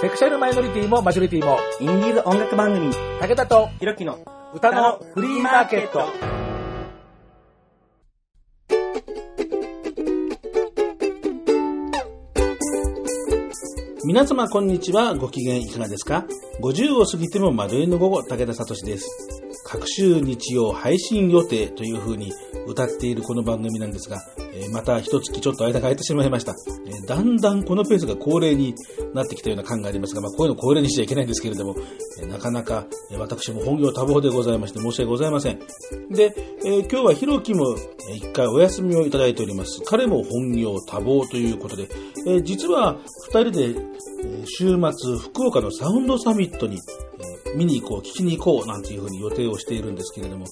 [0.00, 4.18] セクシャルマイノリティもマジョリティも、インディーズ音楽番組、武田とひろきの
[4.54, 6.08] 歌のフリーマーケット。
[14.06, 15.14] 皆様こんにちは。
[15.16, 16.24] ご機嫌いかがですか
[16.62, 19.06] ?50 を過ぎても窓りの午後、武田聡です。
[19.66, 22.32] 各週日曜配信予定という風に
[22.66, 24.16] 歌っているこの番組なんですが、
[24.52, 26.54] えーまた一月ちょっと間が空いてしまいました、
[26.86, 28.74] えーだんだんこのペースが恒例に
[29.14, 31.74] なってきたような感がありますが、まあこういうの恒例にしちゃいけないんですけれども、
[32.20, 35.58] えーなかなか、え私も本業多忙でございまして申し訳ございません。
[36.10, 37.76] で、え今日はひろきも
[38.10, 39.80] えー一回お休みをいただいております。
[39.84, 41.88] 彼も本業多忙ということで、
[42.26, 42.98] え実は
[43.32, 43.74] 二人で、
[44.24, 50.44] え週末福岡のサウンドサミットに、え見に行こう、聞きに行こうなんていうふうに予定をしているんですけれども、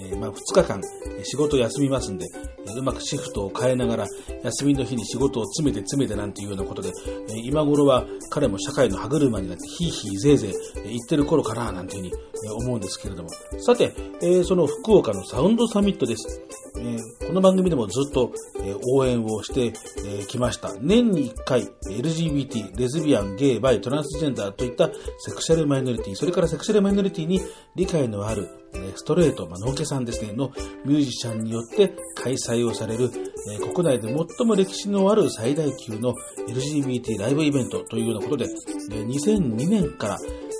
[0.00, 0.80] えまあ、2日間
[1.18, 2.26] え仕事休みますんで、
[2.66, 4.06] えうまくシフトを変えながら
[4.44, 6.90] 休みの日に仕事を詰めて詰めてなんていうようなことで、
[7.30, 10.52] え今頃は彼も社会の歯車になってヒーヒーゼーゼー
[10.84, 16.42] 言ってる頃かななんていうふうに思うんですけれども、さて、えその福岡のサウンドサミットです。
[16.78, 18.32] えこの番組でもずっと、
[18.62, 19.72] え応援をして
[20.04, 20.74] えーきました。
[20.80, 27.40] 年に1回、LGBT、レズビアン、ゲイ、バイ、トランスジェンダーといったセクシャルマイノリティ、それからセクシャルマイノリティに
[27.74, 28.48] 理解のある、
[28.94, 30.52] ストレート、まあ、ノーケさんですね、の
[30.84, 33.10] ミュージシャンによって開催をされる、
[33.52, 36.14] えー国内で最も歴史のある最大級の
[36.48, 38.46] LGBT ライブイベントというようなことで、
[38.90, 40.18] え2002年から、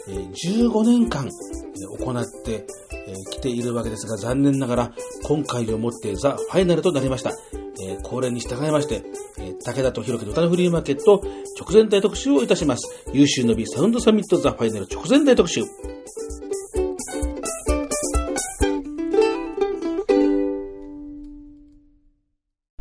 [0.09, 4.93] えー15年間、え行ってえ来ているわけですが、残念ながら
[5.25, 7.33] 今回をもってザ・ファイナルとなりました。
[7.81, 9.03] えー恒例に従いまして、
[9.39, 11.23] え武田と弘樹の歌のフリーマーケット
[11.59, 12.89] 直前大特集をいたします。
[13.13, 15.63] 優秀の美サウンドサミットザ・ファイナル直前大特集。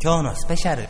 [0.00, 0.88] 今日のスペシャル。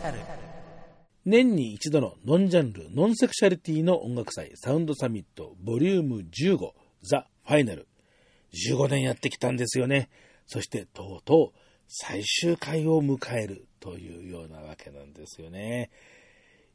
[1.25, 7.87] 年に一度のノンジャンル、ノンセクシャリティの音楽祭、サウンドサミット、ボリューム15、ザ・ファイナル。
[8.53, 10.09] 15年やってきたんですよね。
[10.45, 15.89] そして、とうとう、最終回を迎えるというようなわけなんですよね。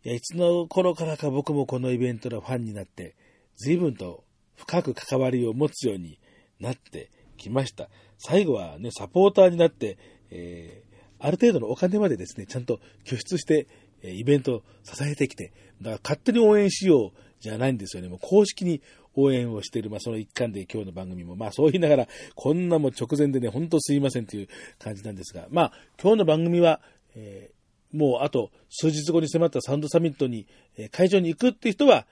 [0.03, 3.15] いや、いつの頃からか僕もこのイベントのファンになって、
[3.59, 4.25] 随分と
[4.57, 6.19] 深く関わりを持つように
[6.59, 7.89] なってきました。
[8.19, 9.99] 最後はね、サポーターになって、
[10.33, 10.84] えー
[11.25, 13.67] ある程度のお金までですね、ちゃんと拠出して、
[14.03, 18.11] えイベントを支えてきて、だから勝手に応援しようじゃないんですよね。
[18.11, 18.83] もう公式に
[19.15, 24.49] 応援をしている、まあその一環で今日の番組も、まあそう言いながら、こんなも直前でね、ほんとすいませんという
[24.79, 26.81] 感じなんですが、まあ今日の番組は、
[27.15, 27.55] えー
[27.97, 32.07] もうあと数日後に迫ったサウンドサミットに、えー会場に行くっていう人は、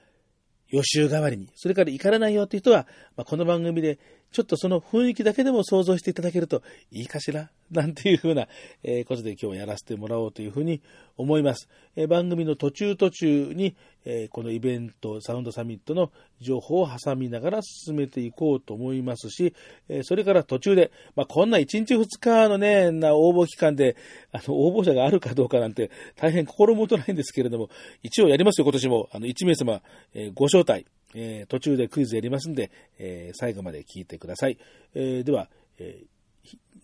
[0.69, 2.87] 予習代わりに、それから行からないよっていう人は、
[3.17, 3.99] まあ、この番組で、
[4.33, 7.51] ちょっとその雰囲気だけでも想像していただけるといいかしら？
[7.71, 8.49] なんていうふうな、
[8.83, 10.83] えーことで今日やらせてもらおうというふうに
[11.17, 11.69] 思います。
[11.97, 16.11] えー番組の途中途中に、えーこのイベント、サウンドサミットの
[16.41, 19.55] 情報を挟みながら進めていこうと思いますし、
[19.89, 23.97] えそれから途中で、まあ、こんな1日2日のね、な応募期間で、
[24.33, 27.71] あの、応募者があるかどうかなんて大変心もとないんですけれども、
[28.03, 29.09] 一応やりますよ、今年も。
[29.13, 29.83] あの、1名様、
[30.15, 30.85] えご招待、
[31.15, 34.59] えー途中でクイズやりますんで、えー最後まで聞いてください。
[34.95, 36.03] えーでは、え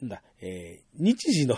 [0.02, 1.56] ーだ、え日時の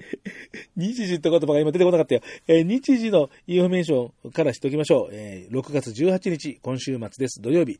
[0.76, 2.20] 日時って言葉が今出てこなかったよ。
[2.46, 5.08] え日時のインフォメーションからしておきましょう。
[5.12, 7.40] え6月18日、今週末です。
[7.40, 7.78] 土曜日。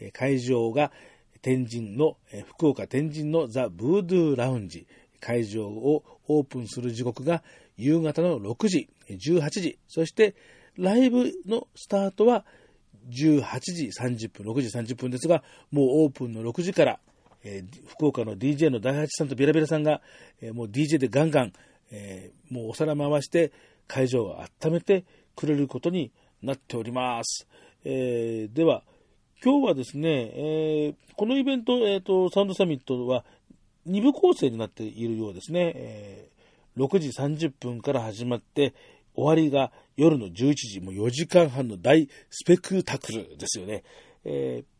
[0.00, 0.92] え会場が
[1.42, 4.86] 天神の、え福岡天神の The Voodoo Lounge。
[5.20, 7.42] 会場をオープンする時刻が
[7.78, 9.78] 夕方の6時、18時。
[9.88, 10.34] そして、
[10.76, 12.44] ライブのスタートは
[13.10, 17.00] 18時30分、6時30分ですが、もうオープンの6時から、
[17.42, 20.00] えー福岡の DJ の大八さんとビラビラさんが、
[20.40, 21.52] えーもう DJ でガンガン、
[21.90, 23.52] えーもうお皿回して
[23.86, 25.04] 会場を温めて
[25.36, 26.10] くれることに
[26.42, 27.46] なっております。
[27.84, 28.82] えでは、
[29.42, 33.24] 今日はですね、えこのイベント、えーと、サウンドサミットは
[33.86, 35.72] 2部構成になっているようですね。
[35.76, 36.28] え
[36.76, 38.74] 6時30分から始まって、
[39.14, 43.82] 終わりが夜の11時、もう4時間半の大スペクタクルですよね。
[44.24, 44.74] えー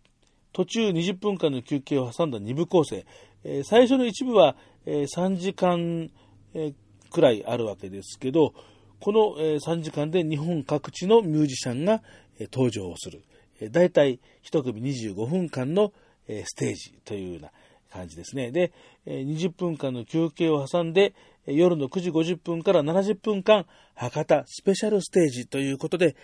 [0.55, 3.05] 途中20分間の休憩を挟んだ2部構成。
[3.43, 6.11] えー最初の一部は、えー3時間、
[6.55, 6.73] え
[7.11, 8.55] くらいあるわけですけど、
[9.01, 12.03] この、え3時間で日本各地のミュージシャンが、
[12.39, 13.23] え登場をする。
[13.61, 15.93] えー、大体1組25分間の、
[16.29, 17.51] えステージというような
[17.91, 18.53] 感じですね。
[18.53, 18.73] で、
[19.07, 21.15] えー20分間の休憩を挟んで、
[21.47, 26.17] 夜の9時50分から70分間、博多スペシャルステージということで、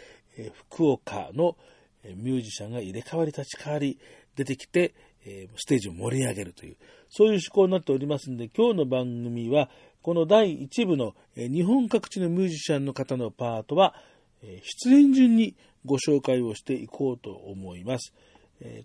[0.69, 1.57] 福岡の
[2.17, 3.99] ミュージシャンが入れ替わり立ち替わり
[4.37, 4.95] 出てきて、
[5.57, 6.77] ステージを盛り上げるという、
[7.11, 9.69] そういう趣向になっておりますので、今日の番組は、
[10.03, 13.95] この第1部の、日本各地のミュージシャンの方のパートは、
[14.83, 18.15] 出演順にご紹介をしていこうと思います。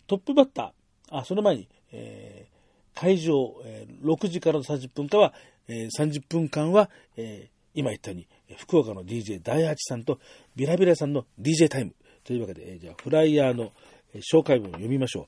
[0.07, 5.33] トップバッター、あ、その前に、えー、会場、えー、6時からの30分間は、
[5.67, 8.27] えー、30分間は、えー、今言ったように、
[8.57, 10.19] 福岡の DJ 大八さんと
[10.55, 13.71] ビラビラさんの DJ タイムというわけで、えー、じゃあフライヤーの
[14.33, 15.25] 紹介文を読みましょう。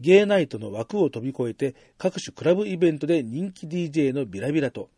[0.00, 4.90] ゲイナイトの枠を飛び越えて各種クラブイベントで人気 DJ のビラビラと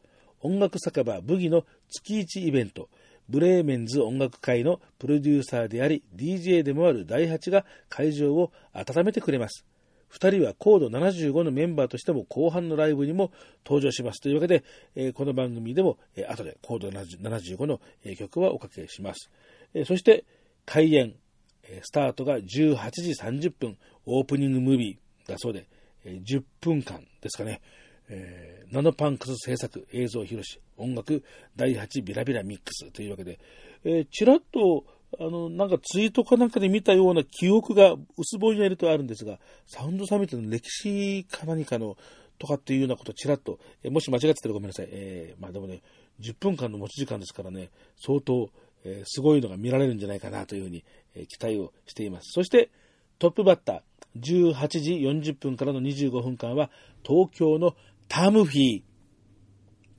[0.43, 2.88] 音楽酒場ブギの月1イベント、
[3.29, 9.65] ブレーメンズ音楽会のプロデューサーであり DJ でもある第8が会場を温めてくれます。
[10.12, 13.31] 2人はコード75のメンバーとしても後半のライブにも
[13.65, 14.21] 登場します。
[14.21, 14.65] というわけで、
[14.95, 19.31] えー、この番組でも、えー、後でコード75の、えー、曲はおかけします。
[19.75, 20.25] えそして、
[20.67, 21.15] 開演、
[21.62, 25.67] えスタートが18時30分、オープニングムービーだそうで、
[26.05, 27.61] え10分間ですかね。
[28.09, 31.23] えー、ナノパンクス制作映像広し音楽
[31.55, 33.39] 第8ビラビラミックスというわけで、
[33.85, 34.85] えー、ちらっと
[35.19, 41.97] あの、なんかツイートかなんかで見たような記憶が薄ぼんやりとあるんですが、サウンドサミットの歴史か何かの
[42.39, 44.89] とかっていうようなことをちらっと、え、もし間違ってたらごめんなさい。
[44.91, 45.83] えー、まあでもね、
[46.21, 48.51] 10分間の持ち時間ですからね、相当、
[48.85, 50.85] えー、すごいのが見られるんじゃないかなというふうに、
[51.15, 52.31] えー、期待をしています。
[52.33, 52.71] そして、
[53.19, 56.71] トップバッター、18時40分からの25分間は、
[57.07, 57.75] 東京の
[58.09, 58.83] タムフィー。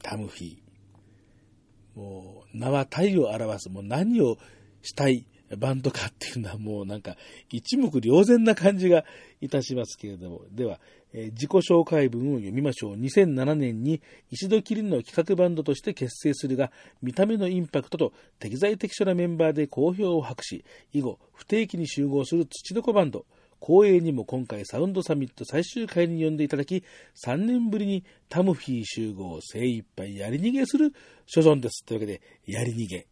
[0.02, 2.00] タムフィー。
[2.00, 3.69] もう、名は太陽を表す。
[3.69, 4.38] もう何を
[4.83, 5.25] したい
[5.57, 7.18] バンドかっていうのはもうなんか
[7.50, 9.04] 一目瞭然な感じが
[9.42, 10.42] いたしますけれども。
[10.51, 10.80] では、
[11.13, 12.95] えー、自己紹介文を読みましょう。
[12.95, 20.63] 2007年に一度きりの企画バンドとして結成するが、見た目のインパクトと適材適所なメンバーで好評を博し、
[20.94, 23.25] 以後不定期に集合する土の子バンド。
[23.63, 26.84] 光栄にも今回サウンドサミット最終回に呼んでいただき、
[27.24, 30.94] 3年ぶりにタムフィー集合精一杯やり逃げする
[31.27, 31.86] 所存です。
[31.86, 33.06] というわけで、やり逃げ。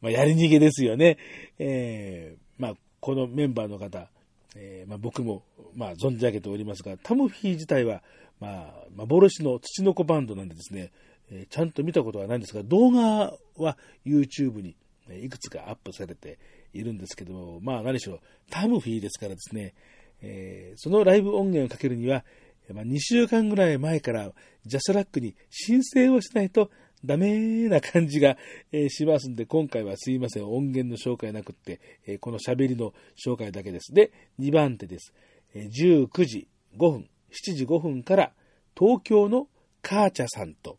[0.00, 1.18] まあ、やり逃げですよね。
[1.58, 4.08] えー、まあ、このメンバーの方、
[4.56, 5.42] えー、まあ、僕も、
[5.74, 8.02] まあ、存じ上げておりますが、タムフィー自体は、
[8.40, 10.90] まあ、幻の土の子バンドなんでですね、
[11.30, 14.76] えー、ちゃんと見たことはないんですが、動画は YouTube に
[15.22, 16.38] いくつかアップされて
[16.72, 18.20] いるんですけども、まあ何しろ
[18.50, 19.74] タムフィーですからですね、
[20.22, 22.24] えー、そのライブ音源をかけるには、
[22.72, 24.30] まあ、2週間ぐらい前から
[24.64, 26.70] ジャスラックに申請をしないと
[27.04, 28.36] ダメな感じが、
[28.72, 33.94] えー、しますんで、今回はすいません、音源の紹介なくって、えー、この喋りの紹介だけです。
[33.94, 35.14] で、2番手です。
[35.54, 38.32] えー、19時5分、7時5分から
[38.78, 39.48] 東京の
[39.82, 40.78] カーチャさんと、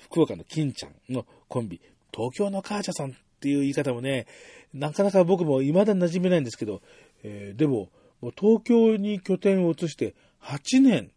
[0.00, 1.80] 福岡の金ちゃんのコンビ、
[2.12, 4.26] 東京のカーチャさんっていう言い方もね、
[4.72, 6.82] なかなか僕も未だ馴染めないんですけど、
[7.22, 7.90] えー、でも、
[8.20, 11.10] もう東京に拠点を移して8年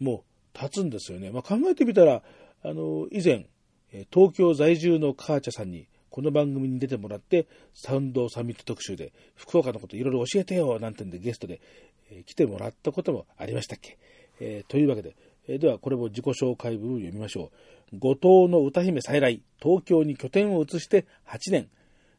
[0.00, 0.22] もう
[0.52, 1.30] 経つんですよね。
[1.30, 2.22] まあ、考えてみたら、
[2.62, 3.46] あの、以前、
[4.12, 11.60] 東京在住のカーチャさんにこの番組に出てもらって、サウンドサミット特集で、福岡のこといろいろ教えてよ、なんてんでゲストで、
[12.08, 13.98] え、来てもらったこともありましたっけ。
[14.38, 15.16] えー、というわけで、
[15.48, 17.50] えー、ではこれも自己紹介文を読みましょ
[17.92, 17.98] う。
[17.98, 21.68] 後藤の歌姫再来、東京に拠点を移して8年。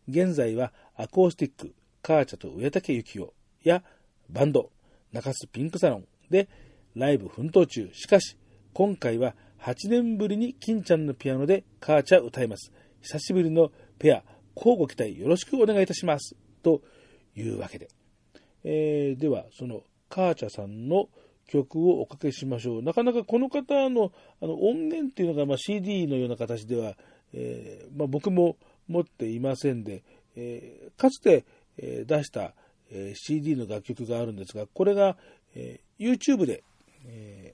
[0.10, 3.30] 現在はアコースティック、カーチャと上竹幸雄
[3.64, 3.82] や
[4.30, 4.72] バンド、
[5.14, 6.50] 中洲ピンクサロンで
[6.96, 7.90] ライブ奮闘中。
[7.94, 8.36] しかし、
[8.74, 12.72] 今回は8年ぶりに金ちゃんのピアノでカーチャ歌います。
[13.02, 14.24] 久しぶりのペア、
[14.56, 16.36] 交互期待よろしくお願いいたします。
[16.62, 16.84] と
[17.36, 17.88] いうわけで。
[18.64, 21.10] えー、では、そのカーチャさんの
[21.48, 22.84] 曲をおかけしましょう。
[22.84, 26.96] なかなかこの方のあの音源っていうのが、まあ、CD のような形では、
[27.34, 28.58] えー、まあ、僕も
[28.88, 30.04] 持っていませんで、
[30.36, 31.44] えー、かつて、
[31.78, 32.54] え出した、
[32.92, 35.18] え CD の楽曲があるんですが、これが、
[35.56, 36.64] え YouTube で、
[37.08, 37.45] え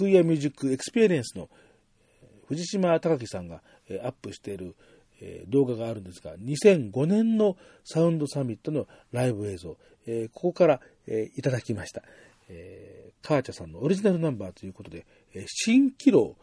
[0.00, 1.50] Queer Music Experience の
[2.48, 3.62] 藤島隆樹さんが、
[4.02, 4.74] アップしている、
[5.48, 9.76] 動画があるんですが、2005年のサウンドサミットのライブ映像、
[10.32, 10.80] ここから、
[11.36, 12.02] いただきました。
[13.20, 15.04] カーチャさんのオリジナルナンバーということで、
[15.46, 16.36] 新気楼、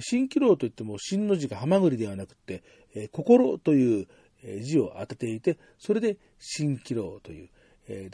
[0.00, 2.62] 新気楼といっても新の字がハマグリではなくて、
[3.10, 4.06] 心という
[4.62, 7.48] 字を当てていて、それで新気楼という、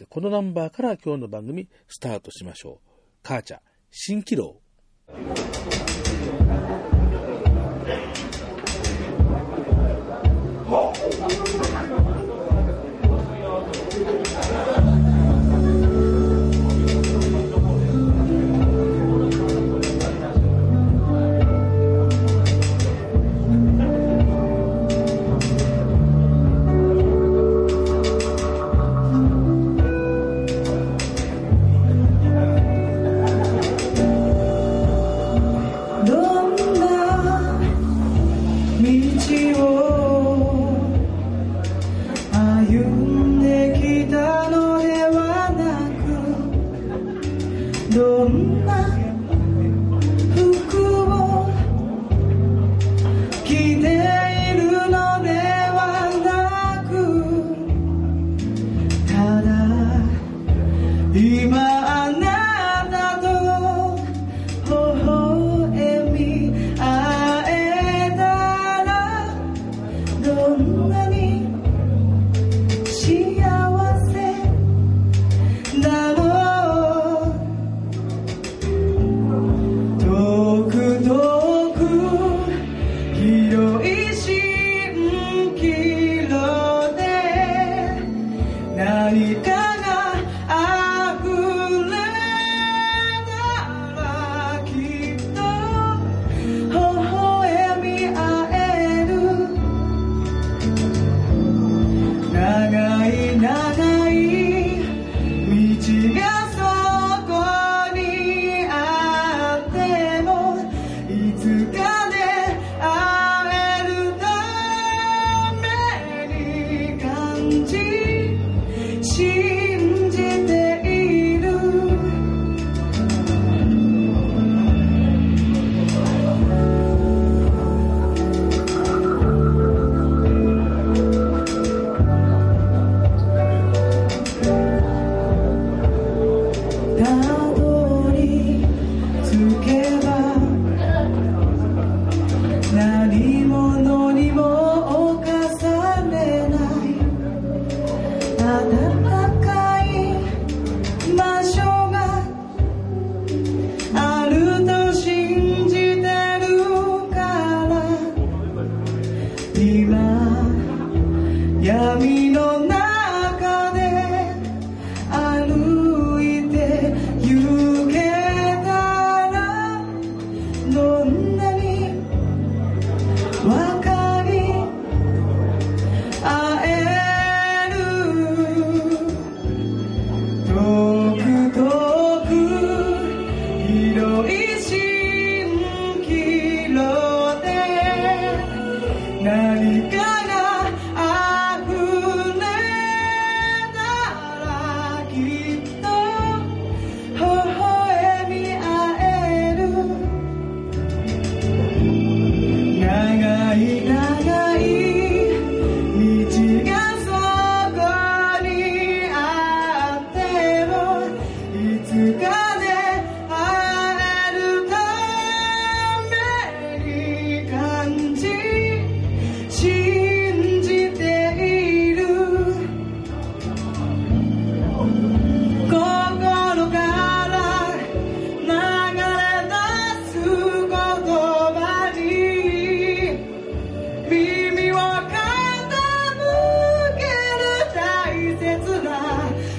[0.08, 2.88] このナンバーから今日の番組スタートしましょう。
[3.22, 3.58] カーチャ、
[3.90, 4.62] 新気楼。
[5.08, 5.95] Thank you.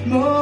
[0.10, 0.37] more.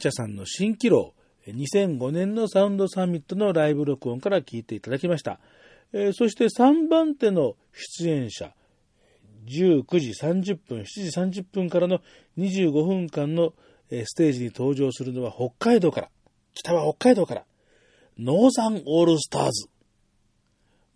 [0.00, 1.12] チャさんの新記録、
[1.46, 5.38] 2005年のサウンドサミットのライブ録音から聞いていただきました。
[5.92, 8.52] えー、そして3番手の出演者、
[9.46, 10.84] 19時30分、7
[11.30, 12.00] 時30分からの
[12.38, 13.52] 25分間の
[13.90, 16.10] ステージに登場するのは北海道から、
[16.54, 17.44] 北は北海道から、
[18.18, 19.69] ノーザンオールスターズ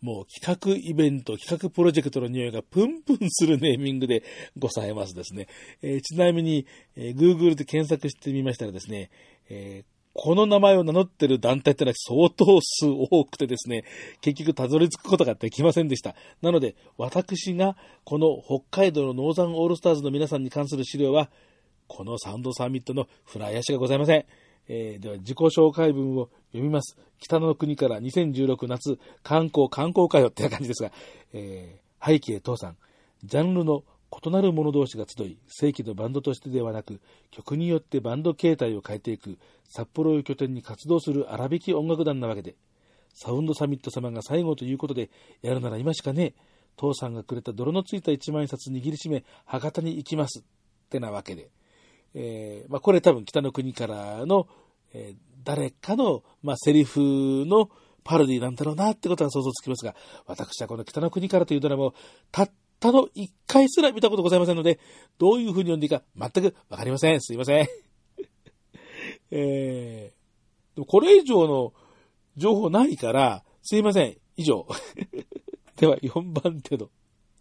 [0.05, 4.23] もう企画イベント、企画プロジェクトの匂いがプンプンする ネーミングで
[4.59, 5.47] ございますですね。
[5.81, 9.11] えーちなみに、えー Google で検索してみましたらですね、
[9.49, 13.83] えーこの名前を名乗ってる団体ってのは相当数多くてですね、
[14.21, 16.15] 結局たどり着くことができませんでした。
[16.41, 21.31] なので、私がこの北海道のノーザンオールスターズの皆さんに関する資料は、
[21.89, 24.25] このサウンドサミットのフライヤーしかございません。
[24.69, 26.97] えーでは自己紹介文を読みます。
[27.19, 30.91] 北の国から2016夏観光観光会よってな感じですが、
[31.33, 32.77] えー背景父さん、
[33.25, 33.83] ジャンルの
[34.23, 42.57] 異なる者同士が集い、正規のバンドとしてではなく、曲によってバンド形態を変えていく、札幌を拠点に活動する荒引き音楽団なわけで、
[43.15, 45.09] サウンドサミット様が最後ということで、
[45.41, 46.35] やるなら今しかねえ。
[46.77, 50.41] 父さんがくれた泥のついた一万円札握りしめ、博多に行きます。
[50.41, 51.49] ってなわけで。
[52.15, 54.49] えーまあ、これ多分北の国からの、
[54.93, 57.69] えー誰かの、まあ、セリフの
[58.03, 59.95] パロディなんだろうなってことが想像つきますが、
[60.27, 61.95] 私はこの北の国からというドラマを
[62.33, 64.81] たったの一回すら見たことございませんので、
[65.19, 67.21] どういう風に読んでいいか全くわかりません。
[67.21, 67.69] すいません。
[69.31, 71.73] えー、でもこれ以上の
[72.37, 74.17] 情報ないから、すいません。
[74.37, 74.67] 以上。
[75.77, 76.91] では、4番手の。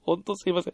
[0.02, 0.74] ほんとすいません。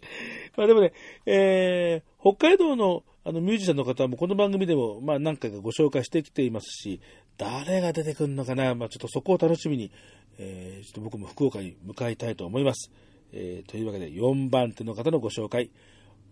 [0.57, 0.93] まあでもね、
[1.25, 7.01] えー、北海道のあのミュージシャンの方もこの番組でも、まあ何回かご紹介してきていますし、
[7.37, 9.91] 誰が出てくるのかな、まあちょっとそこを楽しみに、
[10.37, 12.91] えー、ちょっと僕も福岡に向かいたいと思います。
[13.33, 15.69] えー、というわけで4番手の方のご紹介。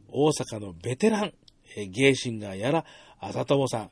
[0.10, 1.34] 大阪のベテラン、
[1.75, 2.86] えー、ゲイシンガーやら、
[3.20, 3.89] あさともさん。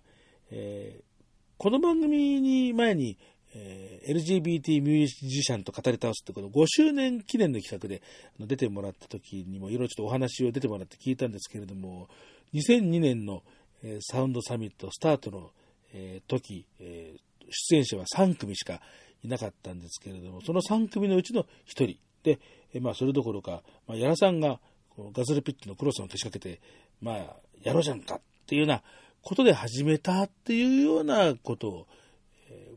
[0.52, 1.16] えー
[1.58, 3.18] この番組に前に、
[3.56, 8.04] えー LGBT ミュージシャンと語り倒すってこの5周年記念の企画で
[8.40, 12.08] 出てもらった時にもいろいろちょっとお話を出てもらって聞いたんですけれども、
[12.54, 13.42] 2002年の、
[13.84, 15.52] えサウンドサミットスタートの、
[15.94, 17.16] え時、え
[17.50, 18.80] 出演者は3組しか
[19.24, 22.40] いなかったんですけれども、その3組のうちの1人で、
[22.74, 24.60] えまあそれどころか、まあ、矢良さんが
[24.96, 26.62] このガズルピットのクロスをけしかけて、
[27.02, 28.84] まあ、やろうじゃんかっていうような
[29.22, 31.88] ことで始めたっていうようなことを、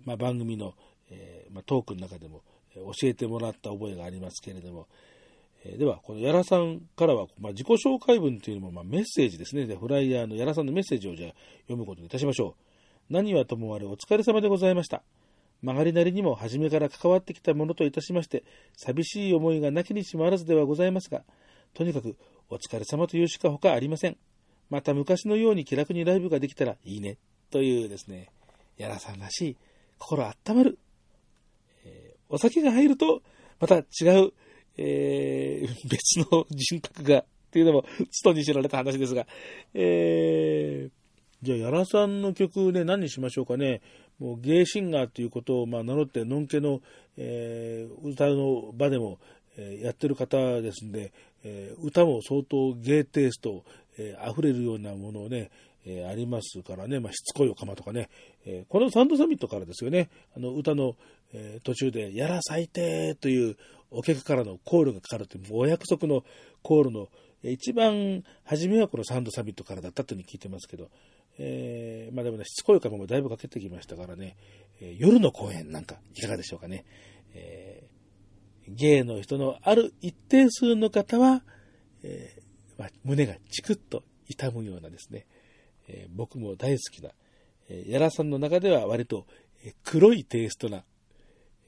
[0.08, 0.72] まあ、番組の、
[1.10, 2.40] えーまあ、トークの中でも
[2.74, 4.86] 教えてもらった覚えがありますけれども、
[5.64, 9.66] えーでは、この矢良さんからは、まあ、自己紹介文というよりも、ま、メッセージですね。
[9.66, 12.56] で、フライヤーの矢良さんのメッセージをじゃあ読むことにいたしましょ
[13.10, 13.12] う。
[13.12, 15.02] 何はともあれお疲れ様でございました。
[15.60, 18.44] 曲がりなりにも初めから関わってきたものといたしまして、
[18.76, 21.22] 寂しい思いがなきにしもあらずではございますが、
[21.74, 22.16] とにかく
[22.48, 24.16] お疲れ様というしか他ありません。
[24.70, 27.18] また昔のように気楽にライブができたらいいね。
[27.50, 28.28] というですね、
[28.76, 29.56] やらさんらしい、
[29.98, 30.78] 心温まる。
[31.84, 33.22] えーお酒が入ると、
[33.58, 33.82] また違
[34.26, 34.32] う、
[34.76, 39.26] えー 別の人格が、っていうのも、ストに知られた話ですが、
[39.74, 40.98] えー
[41.40, 43.80] じゃあ、やらさんの曲ね、何にしましょうかね。
[44.18, 46.80] もう、ゲイシンガーということを、まあ、名乗って、のんけの、
[47.16, 49.18] えー歌の場でも、
[49.56, 51.12] えーやってる方ですんで、
[51.44, 53.64] えー歌も相当ゲイテイスト、
[53.98, 55.50] えー溢れるようなものをね、
[55.84, 58.08] えーありますからね、まあ、しつこいおかまとかね、
[58.44, 60.96] えーこのサンドサミットからですよね、あの歌の、
[61.32, 63.56] えー途中で、やら最低という
[63.90, 66.24] お客からのコールがかかるという、お約束の
[66.62, 67.08] コールの、
[67.42, 70.90] 一番初めはこのサンドサミットからだったというふうに聞いてますけど、
[71.38, 74.36] えーまあでもね、しつこいおかまもだいぶかけてきましたからね、
[74.80, 76.84] え夜の公演なんかいかがでしょうかね。
[77.34, 77.98] えー
[78.70, 81.42] 芸の人のある一定数の方は、
[82.02, 85.26] えーまあ、胸がチクッと痛むようなですね、
[85.88, 87.10] えー僕も大好きな、
[87.68, 89.26] えー、やらさんの中では割と、
[89.84, 90.84] 黒いテイストな、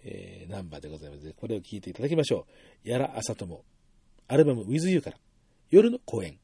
[0.04, 2.46] えナンバーでございます、これを聴いていただきましょ
[2.84, 2.88] う。
[2.88, 3.64] やらあさとも、
[4.28, 5.16] アルバム With You から、
[5.70, 6.38] 夜の公演。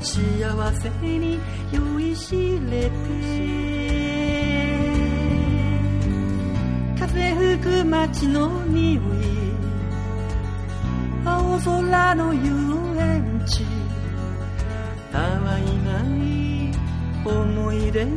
[0.00, 1.38] 幸せに
[1.70, 2.90] 酔いしれて
[6.98, 9.02] 風吹く街の匂い
[11.24, 12.40] 青空の遊
[12.98, 13.64] 園地。
[15.12, 16.72] たわいない
[17.24, 18.08] 思い出が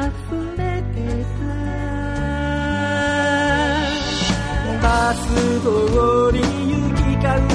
[0.00, 0.10] 溢
[0.58, 1.44] れてた。
[4.82, 5.18] バス
[5.62, 5.66] 通
[6.32, 7.53] り行き交う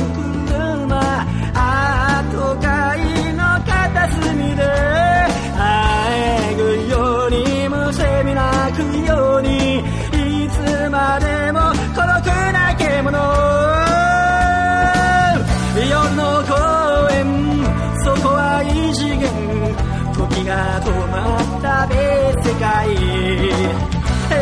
[22.60, 22.94] 別世界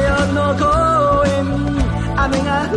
[0.02, 0.66] 夜の公
[1.28, 1.46] 園
[2.18, 2.74] 雨が降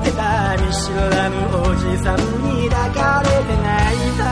[0.00, 4.22] ってた見知らぬおじさんに抱かれて泣いた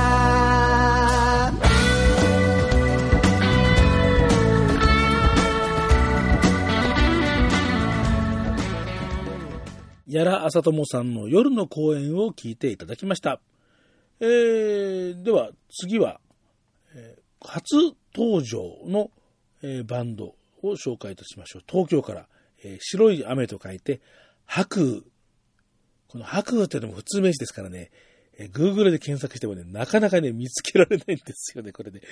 [10.08, 13.40] やらあさともさんの夜の公演を聞いていただきました。
[14.18, 16.20] えー、では次は、
[16.94, 19.10] えー初登場の、
[19.62, 21.62] えーバンドを紹介いたしましょう。
[21.66, 22.29] 東京から、
[22.62, 24.01] えー白い雨と書いて、
[24.46, 25.01] 白雨。
[26.09, 27.90] この白雨っていうのも普通名詞ですからね、
[28.38, 32.03] えー Google で検索してもね、なかなかね、見つけられないんですよね、これで。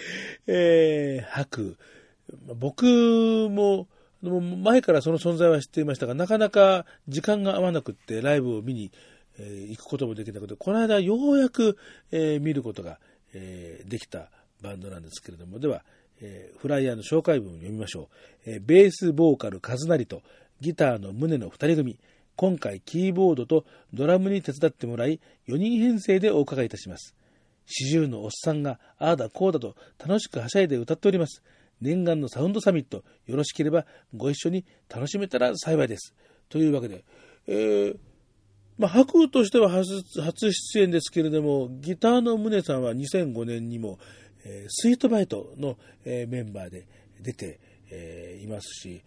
[0.46, 1.76] えー、白
[2.32, 2.54] 雨。
[2.56, 2.84] 僕
[3.50, 3.88] も、
[4.22, 8.92] も前からその存在は知っていましたが、なかなか時間が合わなくってライブを見に、
[9.38, 11.76] えー行くこともできなくて、この間ようやく、
[12.10, 12.98] えー見ることが、
[13.32, 14.30] えーできた
[14.60, 15.84] バンドなんですけれども、では、
[16.20, 18.08] えーフライヤーの紹介文を読みましょ
[18.46, 18.50] う。
[18.50, 20.22] えーベースボーカルカズナリと
[20.60, 21.98] ギターの宗の二人組。
[22.36, 27.16] 今回キーボードとドラムに手伝ってもらい、4人編成でお伺いいたします。
[27.66, 31.42] 四十のおっさんがああだこうだと楽しくはしゃいで歌っております。
[31.80, 36.14] 念願のサウンドサミット、よろしければご一緒に楽しめたら幸いです。
[36.48, 37.04] というわけで、
[37.46, 37.98] えー
[38.78, 43.98] まあ、白としては初初出演ですけれども、ギターの宗さんは2005年にも、
[44.44, 46.86] えスイートバイトの、えメンバーで
[47.20, 49.02] 出て、えいますし、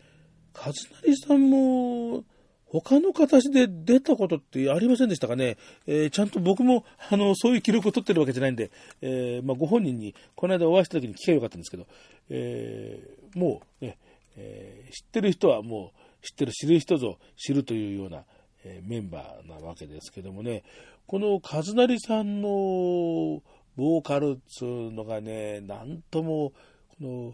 [0.53, 2.23] 和成さんも、
[2.71, 11.85] 他の形で出たことってありませんでしたかね、えーちゃんと僕もあのそういう記録を取ってるわけじゃないんで、えーまあ、ご本人にこの間お会いした時に聞けばよかったんですけど、
[12.29, 13.97] えーもうね、
[14.37, 15.91] え知ってる人はも
[16.21, 18.23] う知ってる、知る人ぞ知るというような、
[18.63, 20.63] えメンバーなわけですけどもね、
[21.07, 23.41] この和成さんの
[23.75, 26.53] ボーカルっつうのがね、なんとも、
[26.89, 27.33] この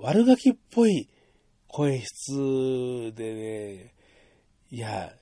[0.00, 1.08] 悪ガキっぽい
[1.68, 3.94] 声質でね、
[4.70, 5.12] いや、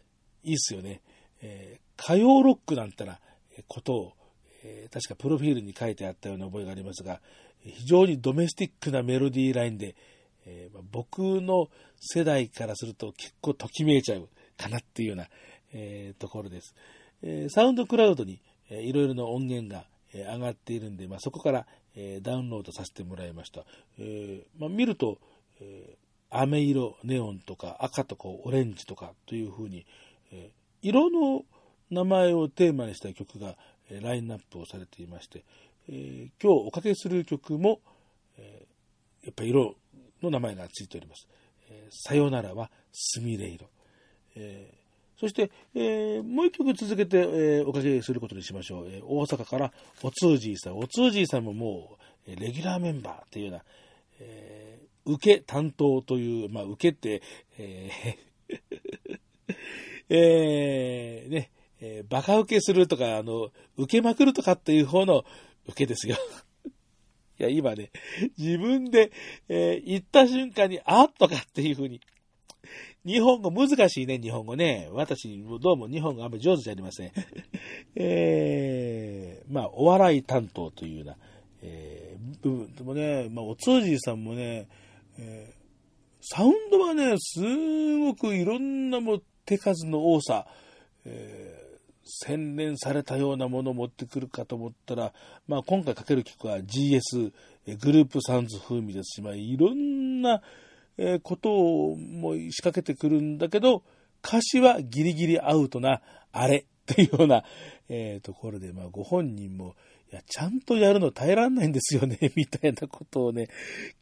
[0.42, 1.00] いいっすよね。
[1.42, 3.18] えー歌謡ロックなんてな
[3.68, 4.12] ことを、
[4.64, 7.20] えー確かプロフィールに書いてあったような覚えがありますが、
[7.62, 9.94] 非常にドメスティックなメロディーラインで、
[10.46, 11.68] えーまあ僕の
[12.00, 15.28] 世代からすると結構ときめいちゃうかなっていうような、
[15.72, 16.74] えーところです。
[17.22, 18.40] えサウンドクラウドに、
[18.70, 23.64] えーいろいろな音源が、え上がっているんで、まあ、そこから、えーダウンロードさせてもらいました。
[23.98, 25.18] えーまあ、見ると、
[25.60, 26.00] えー
[26.32, 29.86] 飴色、ネオンとか赤とかオレンジとかというふうに、
[30.32, 31.44] えー色の
[31.90, 33.56] 名前をテーマにした曲が、
[33.90, 35.44] えーラインナップをされていまして、
[35.88, 37.80] えー今日おかけする曲も、
[38.38, 39.76] えーやっぱり色
[40.22, 41.28] の名前がついております。
[41.68, 43.68] えーさよならはすみれ色。
[44.36, 44.79] えー
[45.20, 48.88] そして、えーもう一曲続けて、えーおかけすることにしましょう。
[48.88, 49.70] えー大阪から
[50.02, 50.78] おつーじーさん。
[50.78, 53.64] おつーじーさんももう、えレギュラーメンバーっていうような、
[54.20, 57.20] え受け担当という、まあ、受けて、
[57.58, 57.90] え
[60.08, 61.50] えーね、
[61.82, 65.26] えーバカ受けするとか、あの、受けまくるとかっていう方の
[65.66, 66.16] 受けですよ。
[67.38, 67.90] いや、今ね、
[68.38, 69.12] 自分で、
[69.50, 72.00] えー言った瞬間に、あっとかっていう風に、
[73.04, 74.90] 日本語難しいね、日本語ね。
[74.92, 77.12] 私、どうも日本語あんまり上手じゃありません。
[77.96, 81.16] えー、まあ、お笑い担当というような、
[81.62, 84.68] えー、部分でもね、まあ、おつーじーさんもね、
[85.18, 85.60] えー
[86.22, 87.40] サウンドはね、す
[87.96, 90.46] ごくいろんなもう手数の多さ、
[91.06, 91.70] えー
[92.12, 95.12] 洗練されたようなものを持ってくるかと思ったら、
[95.46, 97.32] まあ、今回かける曲は GS、
[97.66, 100.42] えーグループサウンズ風味ですし、まあ、いろんな、
[100.98, 103.82] えことをもう仕掛けてくるんだけど、
[104.24, 107.44] 歌詞はギリギリアウトな、あれっていうような、
[107.88, 109.74] えーところで、まあ、ご本人も、
[110.12, 113.48] いや、ちゃんとやるの耐えらんないんですよね、 みたいなことをね、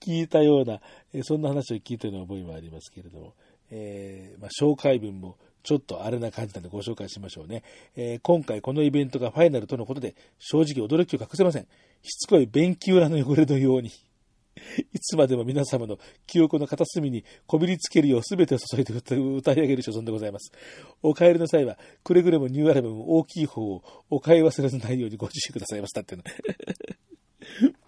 [0.01, 0.81] 聞いたような、
[1.13, 3.35] えそんな話を聞いたような覚えもありますけれども、
[3.71, 7.63] えーまあ、紹介文もちょっとあれな感じなのでご紹介しましょうね。
[7.95, 11.67] えー今回このイベントがファイナルとのことで、正直驚きを隠せません。
[12.03, 13.91] しつこい便器裏の汚れのように、
[14.93, 20.53] いつまでも皆様の記憶の片隅にこびりつけるよう全てを注いで歌い上げる所存でございます。
[21.03, 26.25] お帰りの際は、くれぐれもニューアルバム大きい方をお買い忘れないようにご自習くださいましたっていうの。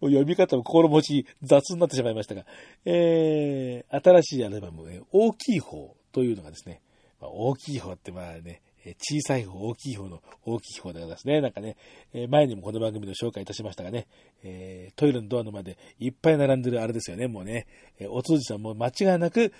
[0.00, 2.46] もう読み方も心持ち雑になってしまいましたが、
[2.84, 6.80] えー、新しいアルバム、大きい方というのがですね、
[7.20, 8.62] まあ、大きい方ってまあね、
[8.98, 11.40] 小さい方、大きい方の大きい方でございますね。
[11.40, 11.76] なんかね、
[12.12, 14.06] え前にもこの番組の紹介いたしましたがね、
[14.42, 17.66] えトイレのドアの前でいっぱい並んでるあれですよね、もうね、
[17.98, 19.52] えお通じさんも間違いなく、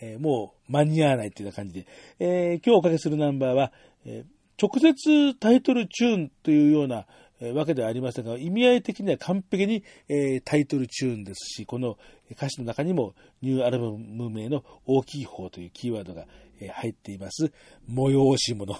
[0.00, 1.86] えもう間に合わないっていうような感じで、
[2.18, 3.72] え今日おかけするナンバーは、
[4.04, 4.24] え
[4.60, 7.06] 直接タイトルチューンというような、
[7.38, 11.98] えわけではありませんが、意味合い的には完璧に、えタイトルチューンですし、この
[12.30, 16.26] 歌詞の中にもニューアルバム名の大きい方というキーワードが、
[16.60, 17.52] え入っています。
[17.88, 18.76] 催し物。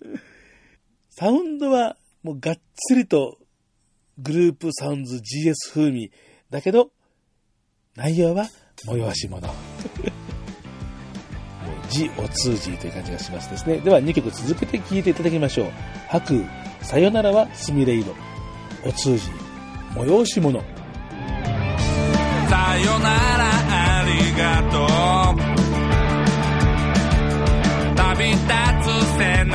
[1.10, 3.38] サウンドはもうがっつりと
[4.18, 6.10] グループサウンズ GS 風味
[6.50, 6.90] だけど、
[7.94, 8.48] 内容は
[8.84, 9.46] 催し物。
[9.48, 9.56] もう
[11.90, 13.78] 字お通じという感じがしますですね。
[13.78, 15.70] では2曲続けて聴いていただきましょう。
[16.08, 18.14] 白空、さよならはすみれ色。
[18.84, 19.28] お通じ、
[19.94, 20.60] 催し物。
[20.60, 20.66] さ
[22.78, 23.48] よなら
[24.00, 25.47] ありがとう
[28.18, 28.46] 旅立つ
[29.16, 29.54] 背中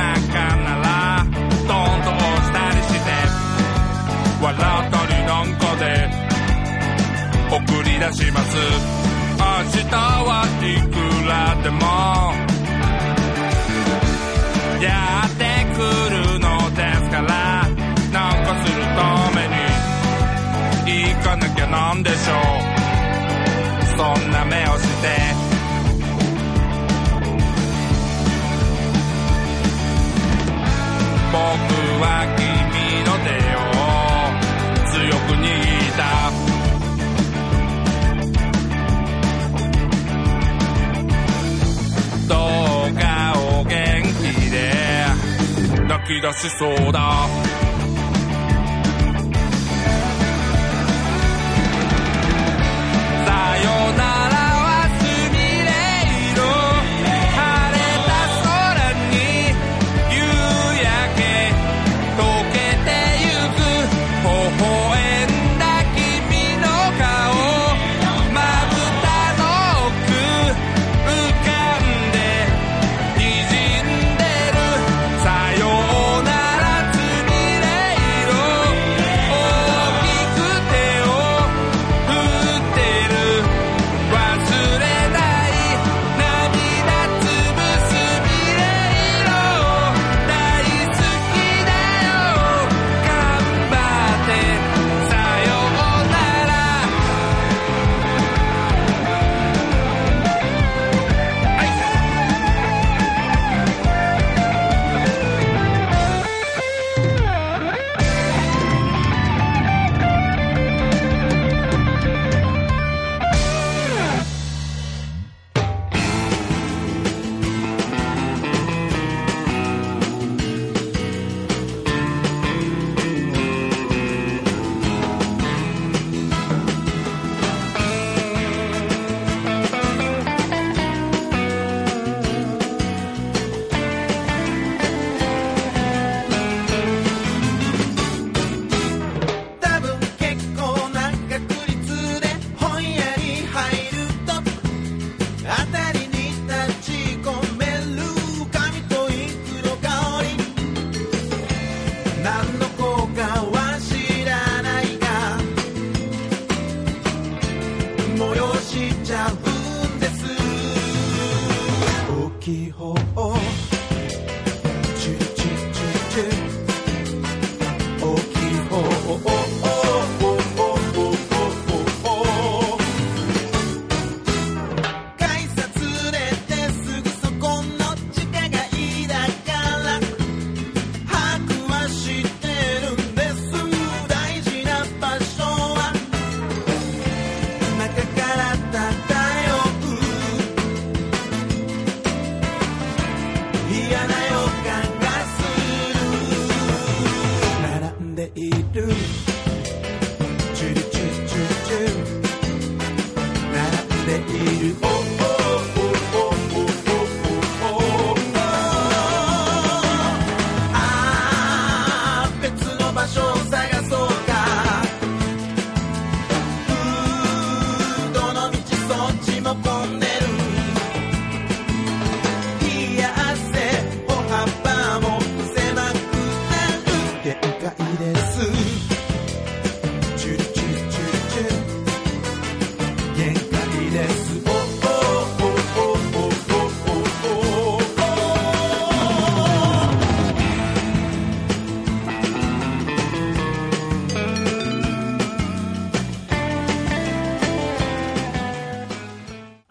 [0.80, 3.12] らトントンしたりして。
[4.40, 5.84] 笑ったりなんかで。
[7.50, 8.56] 送り出します。
[9.36, 9.42] 明
[9.82, 10.96] 日はいく
[11.28, 11.84] らでも。
[14.82, 14.88] や
[15.26, 15.78] ってく
[16.10, 17.68] るのですから。
[18.12, 18.96] なんかするた
[19.36, 21.12] めに。
[21.12, 22.32] 行かなきゃなんでしょ
[23.82, 23.96] う。
[23.98, 25.43] そんな目をして。
[31.36, 33.66] は君の手を
[34.92, 35.44] 強く握
[35.90, 36.02] った。
[42.28, 42.32] ど
[42.90, 43.02] うか
[43.36, 43.72] お元
[44.22, 44.54] 気で。
[45.88, 47.63] 泣き出しそうだ。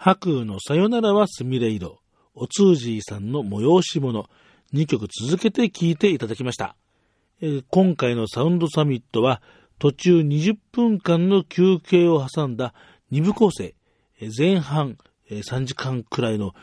[0.05, 2.01] 白雨のさよならはすみれ色、
[2.35, 4.25] おつーじーさんの催し物、
[4.73, 6.75] 2曲続けて聴いていただきました。
[7.69, 9.41] 今回のサウンドサミットは、
[9.79, 12.73] 途中20分間の休憩を挟んだ
[13.13, 13.75] 2部構成、
[14.37, 14.97] 前半、
[15.31, 16.53] 3時間くらいの、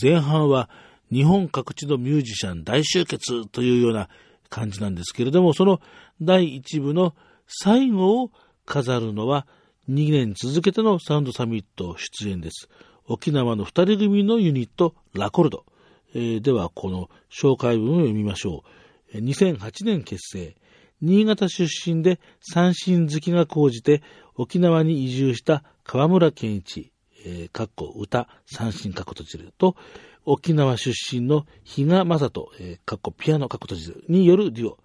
[0.00, 0.70] 前半は
[1.10, 4.08] 日本各地のミュージシャン大集結というような
[4.50, 5.80] 感じなんですけれども、その
[6.22, 7.16] 第1部の
[7.48, 8.30] 最後を
[8.66, 9.48] 飾るのは
[9.90, 12.70] 2年続けてのサウンドサミット出演です。
[13.06, 15.66] 沖縄の2人組のユニット、ラコルド。
[16.14, 18.64] えーでは、この紹介文を読みましょ
[19.12, 19.18] う。
[19.18, 20.56] 2008年結成。
[21.02, 24.02] 新潟出身で三振好きが高じて
[24.36, 26.90] 沖縄に移住した河村健一、
[27.26, 29.76] えーかっこ歌、三振かっこ閉じると、
[30.24, 34.78] 沖縄出身の比嘉正人、えーかっこピアノかっこ閉じるによるデュオ。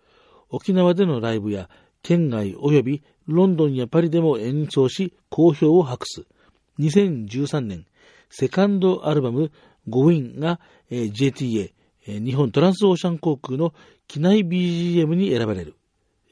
[0.49, 1.69] 沖縄でのライブや
[2.01, 6.25] 県外及びロンドンやパリでも演奏し好評を博す。
[6.79, 7.85] 2013年、
[8.29, 9.51] セカンドアルバム
[9.87, 11.71] ゴウィンが、えー JTA、
[12.07, 13.73] えー日本トランスオーシャン航空の
[14.07, 15.75] 機内 BGM に選ばれる。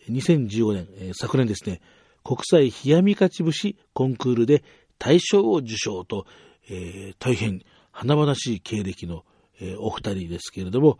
[0.09, 1.81] 2015年、えー昨年ですね、
[2.23, 4.63] 国際冷やみ勝ち節コンクールで
[4.97, 6.25] 大賞を受賞と、
[6.69, 9.23] えー大変華々しい経歴の、
[9.59, 10.97] えーお二人ですけれども、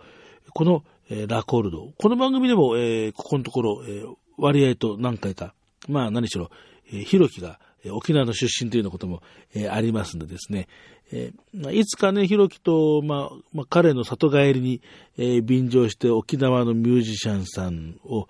[0.53, 5.55] この、えーラコールド、この番組でも、えーここのところ、えー割合と何回か、
[5.87, 6.49] まあ何しろ、
[6.91, 7.59] えー、ひろきが、
[7.91, 9.21] 沖縄の出身というようなことも、
[9.53, 10.67] えーありますのでですね、
[11.11, 14.81] えーまあいつかね、ひろきと、まあ、まあ、彼の里帰りに、
[15.17, 18.27] えー便乗して沖縄のミュージシャンさんを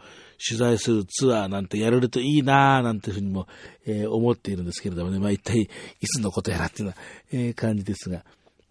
[0.47, 3.47] 取材するツアーなんてやれるといいなぁ、なんていうふうにも、
[3.85, 5.67] え思っているんですけれどもね、まあ一体い
[6.05, 6.93] つのことやらっていうよ
[7.31, 8.23] うな、え感じですが、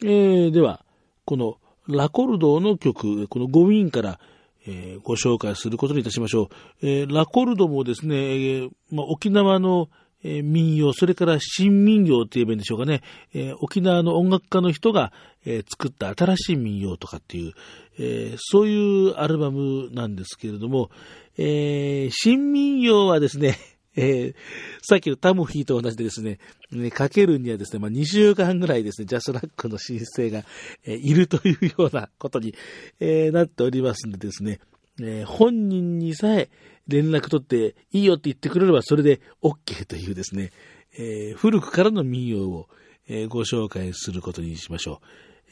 [0.03, 0.85] えーでは、
[1.25, 1.57] この
[1.89, 4.21] ラコルドの曲、このゴウィンから、
[4.67, 6.51] えーご紹介することにいたしましょ
[6.83, 6.87] う。
[6.87, 9.89] えーラコルドもですね、えーまあ、沖縄の、
[10.25, 13.03] え民謡、それから新民謡って言えばいいんでしょうかね、
[13.35, 15.13] え沖縄の音楽家の人が、
[15.45, 17.53] え作った新しい民謡とかっていう、
[17.99, 20.91] えそういうアルバムなんですけれども、
[21.39, 23.59] え新民謡はですね、
[23.97, 24.35] えー
[24.83, 26.39] さっきのタムフィーと同じでですね、
[26.71, 30.45] ねかけるにはですね、まあ、2週間ぐらいですね、ジャスラックの申請が、
[30.85, 32.55] えーいるというようなことに、
[33.01, 34.61] えーなっておりますんでですね、
[35.01, 36.51] えー本人にさえ
[36.87, 40.53] 連絡取っていいよって言ってくれればそれで OK というですね、
[40.99, 42.69] えー古くからの民謡を、
[43.09, 45.07] えーご紹介することにしましょう。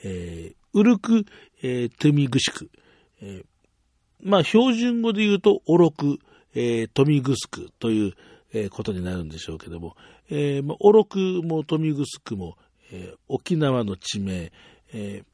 [0.04, 1.24] えーウルク、
[1.62, 2.70] えートゥミグシク、
[3.22, 3.44] えー
[4.24, 6.18] まあ、標準語で言うと、オロク、
[6.54, 8.12] えー、トミグスクという、
[8.54, 9.96] えーことになるんでしょうけども、
[10.30, 12.56] えーまあ、オロクもトミグスクも、
[12.90, 14.52] えー沖縄の地名、
[14.92, 15.24] えー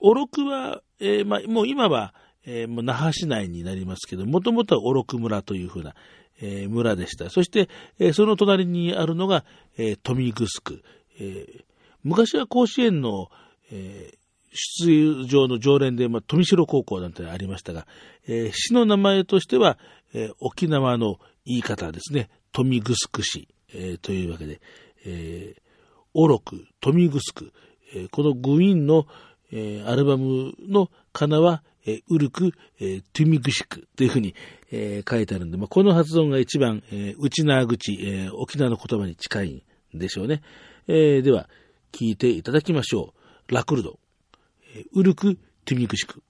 [0.00, 2.12] オロクは、えーまあ、もう今は、
[2.44, 5.94] えーもう那覇市内になりますけど、もともとはオロク村というふうな、
[6.40, 7.30] えー村でした。
[7.30, 7.68] そして、
[8.00, 9.44] えーその隣にあるのが、
[9.76, 10.82] えー、トミグスク。
[11.20, 11.64] えー
[12.02, 13.28] 昔は甲子園の、
[13.70, 14.16] えー
[14.54, 17.86] 出場の常連で、まあ、富城高校なんてありましたが、
[18.26, 19.78] えー市の名前としては、
[20.12, 24.60] えー沖縄の言い方ですね、富城市、えーというわけで、
[25.04, 25.60] えー、
[26.14, 27.20] オロク、富城、
[27.94, 29.06] えーこのグイーンの、
[29.50, 34.34] えーアルバムのかなは、えーウルク、えートゥミグシクというふうに、
[34.70, 40.42] えー書いてあるんで、まあ、この発音が一番、えー内縄口、えー沖縄の言葉に近いんでしょうね。
[40.88, 41.48] えーでは、
[41.92, 43.14] 聞いていただきましょ
[43.48, 43.54] う。
[43.54, 43.98] ラクルド。
[44.74, 46.22] えーウルク・トゥミグシク。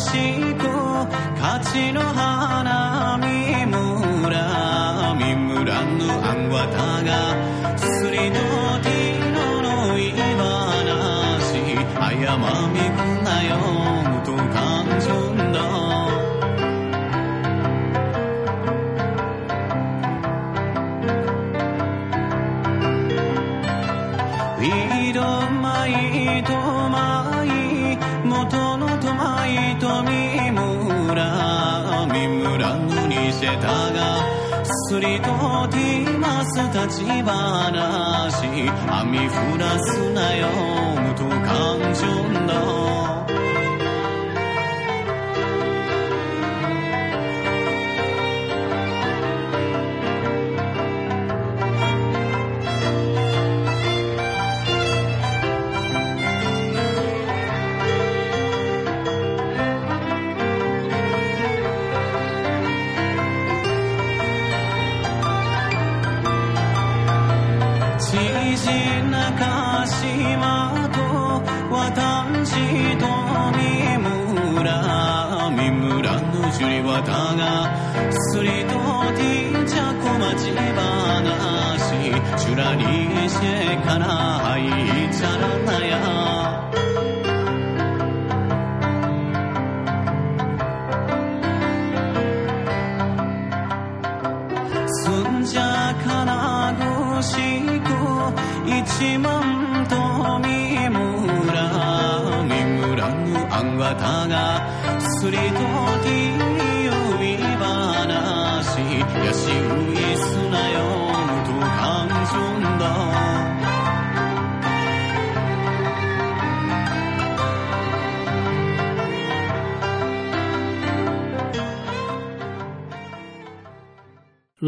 [0.00, 0.16] し
[1.38, 2.99] 勝ちの花
[36.86, 38.70] 立ち話。
[38.88, 40.48] 雨降らすなよ。
[41.02, 42.06] 無と感情
[42.46, 43.19] の。
[77.00, 77.72] の樹里はだが
[78.12, 78.76] すりと
[79.16, 81.78] ティチャ小町話
[82.38, 82.84] チュラリ
[83.28, 84.99] シェからは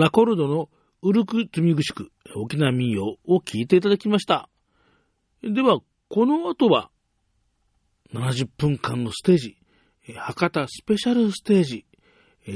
[0.03, 0.69] ラコルドの
[1.03, 4.49] ウルク・トゥミグシク、沖縄民謡を聞いていただきました。
[5.45, 5.79] では、
[6.09, 6.91] この後は、
[8.13, 9.59] 70分間のステージ、
[10.17, 11.87] 博多スペシャルステージ、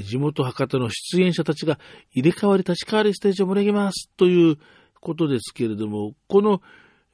[0.05, 1.79] 地元博多の出演者たちが
[2.11, 4.57] 入れ替わり立ち替わりステージを盛り上げますという
[5.01, 6.61] ことですけれども、この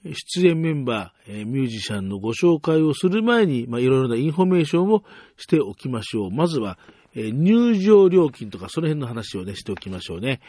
[0.03, 5.05] 出演メンバー、ミュージシャンのご紹介をする前に、まあ、いろいろなインフォメーションを
[5.37, 6.30] しておきましょう。
[6.30, 6.78] まずは、
[7.15, 10.41] え入場料金とかその辺の話をね、しておきましょうね。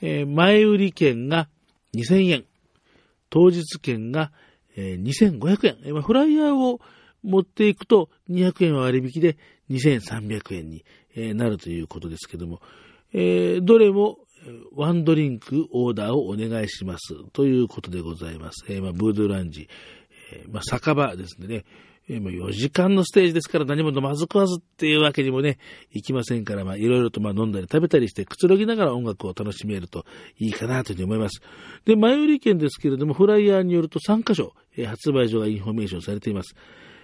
[0.00, 1.48] え前売り券が
[1.94, 2.44] 2000円、
[3.30, 4.32] 当日券が、
[4.76, 6.02] えー2500円。
[6.02, 6.80] フライヤーを
[7.22, 9.36] 持っていくと200円は割引で
[9.70, 10.84] 2300円に、
[11.14, 12.60] えなるということですけども、
[13.12, 14.18] えどれも
[14.74, 18.64] ワンドリンクオーダーをお願いしますということでございます。
[18.68, 19.68] えまブードゥランジ、
[20.32, 21.64] えま酒場ですね。
[22.08, 25.58] えーまあ4時間のステージですから何も飲まず食わずっていうわけにもね、
[25.92, 30.04] いきませんから、まあいろいろとまあ飲んだり食べたりしてくつろぎながら音楽を楽しめると
[30.38, 31.42] いいかなというふうに思います。
[31.84, 34.54] で、前売り券ですけれども、フライヤーによると3カ所、
[34.86, 36.54] 発売所がインフォメーションされています。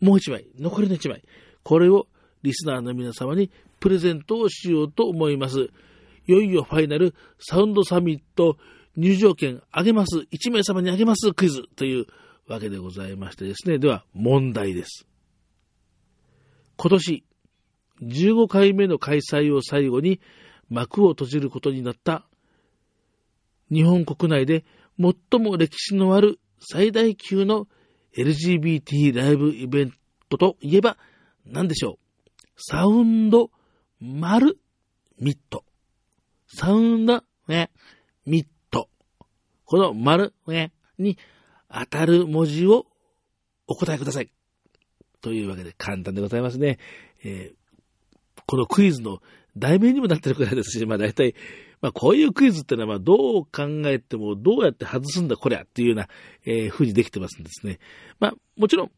[0.00, 1.22] もう1枚、残りの1枚、
[1.62, 2.06] これを
[2.42, 5.70] リスナーの皆様にプレゼントをしようと思います。
[6.26, 8.56] いよいよファイナルサウンドサミット
[8.96, 10.26] 入場券あげます。
[10.30, 12.06] 1名様にあげますクイズという
[12.46, 13.78] わけでございましてですね。
[13.78, 15.06] では、問題です。
[16.76, 17.24] 今年、
[18.02, 20.20] 15回目の開催を最後に
[20.68, 22.26] 幕を閉じることになった
[23.70, 24.64] 日本国内で
[24.98, 27.66] 最も歴史のある最大級の
[28.16, 29.92] LGBT ライブイベン
[30.28, 30.96] トといえば
[31.46, 31.98] 何でしょう
[32.56, 33.50] サウンド
[34.00, 34.58] 丸
[35.18, 35.64] ミット。
[36.48, 37.70] サウンドね、
[38.26, 38.88] ミット。
[39.64, 41.16] この丸ねに
[41.72, 42.86] 当たる文字を
[43.66, 44.30] お答えください。
[45.20, 46.78] というわけで簡単でございますね。
[47.24, 47.61] えー
[48.46, 49.20] このクイズの
[49.56, 51.34] 題名にもなってるくらいですし、まあ大体、
[51.80, 53.50] まあこういうクイズってのはまあどう考
[53.86, 56.08] えてもどうやって外すんだこりゃっていうような、
[56.44, 57.78] えー風にできてますんですね。
[58.18, 58.90] まあもちろん、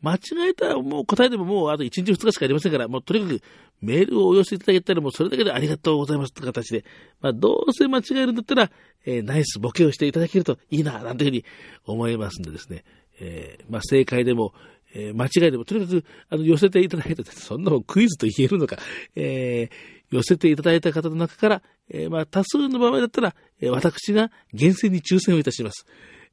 [0.00, 0.18] 間違
[0.50, 3.42] えたらもう答えでももうあと1日2日しかありませんから、もうとにかく
[3.80, 6.84] メールをお寄せいただけたらもうそれだけでありがとうございますって形で、
[7.20, 8.70] まあどうせ間違えるんだったら、
[9.04, 11.44] えーナイスボケをしていただけるといいな、なんていうふうに
[11.84, 12.84] 思いますんでですね、
[13.20, 14.54] えーまあ正解でも、
[14.94, 18.78] えー間違いでも、とにかく、あの、寄せていただいた、そんなもんクイズと言えるのか、
[19.16, 25.86] えー寄せていただいた方の中から、えーまあ、多数の場合だったら、えー私が厳選に抽選をいたします。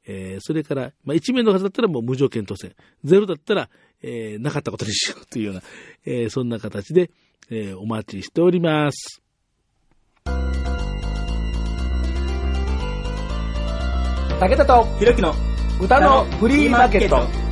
[0.06, 2.72] えーそれから、まあ、1名の方だったらもう無条件当選。
[3.04, 3.68] ゼロだったら、
[4.02, 5.62] えーなかったことにしようというような、
[6.06, 7.10] えーそんな形で、
[7.50, 9.22] えーお待ちしております。
[14.40, 15.34] 武田とひろきの
[15.80, 17.45] 歌のフリーマーケット。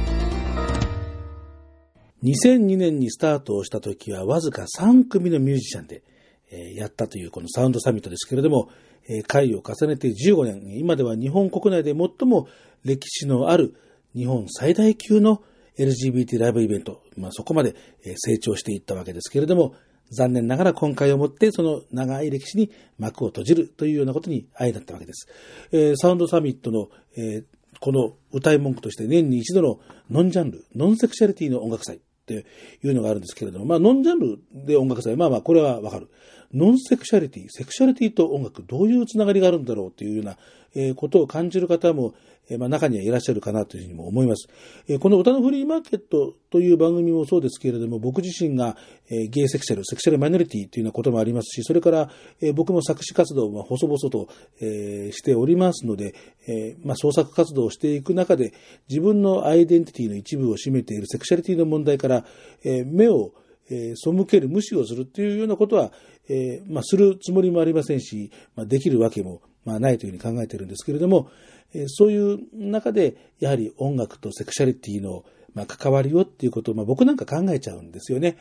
[2.24, 6.02] 2002年にスタートをした時はわずか3組のミュージシャンで、
[6.50, 8.70] えーやったというこのサウンドサミットですけれども、
[9.06, 12.48] えー回を重ねて15年、今では日本国内で最も
[12.82, 13.74] 歴史のある
[14.16, 15.42] 日本最大級の
[15.78, 17.74] LGBT ライブイベント、まあ、そこまで
[18.16, 19.74] 成長していったわけですけれども、
[20.10, 25.28] 残念ながら今回をもってその長い歴史に幕を閉じるというようなことに相なったわけです。
[25.72, 27.44] えーサウンドサミットの、えー
[27.80, 32.46] この歌い文句として年に一度のノンジャンル、ノンセクシャリティの音楽祭って
[32.82, 36.08] いうのがあるんですけれども、まあノンジャンルで音楽祭、まあまあこれはわかる。
[36.54, 40.36] ノンセクシャリティ、セクシャリティと音楽、どういうつながりがあるんだろうというような、
[40.76, 42.14] えことを感じる方も、
[42.48, 44.48] えまあ、中にはいらっしゃるかなというふうにも思います。
[44.86, 48.76] えこの歌のフリーマーケットという番組もそうですけれども、僕自身が、
[49.08, 54.28] えゲイセクシャル、セクシャルマイノリティというようなこともありますし、それから、え僕も作詞活動を細々と、
[54.60, 56.14] えしておりますので、
[56.46, 58.52] えまあ、創作活動をしていく中で、
[58.88, 62.26] 自分のアイデンティティの一部を占めているセクシャリティの問題から、
[62.64, 63.32] え目を
[63.70, 65.92] えー背ける、無視をするっていうようなことは、
[66.28, 71.30] えーまあ、するつもりもありませんし、まあ、できるわけも、まあ、ないというふうに考えているんですけれども、
[71.74, 78.36] えーそういう中で、やはり音楽とセクシャリティの、まあ、関わりをっていうことを、まあ、僕なんか考えちゃうんですよね。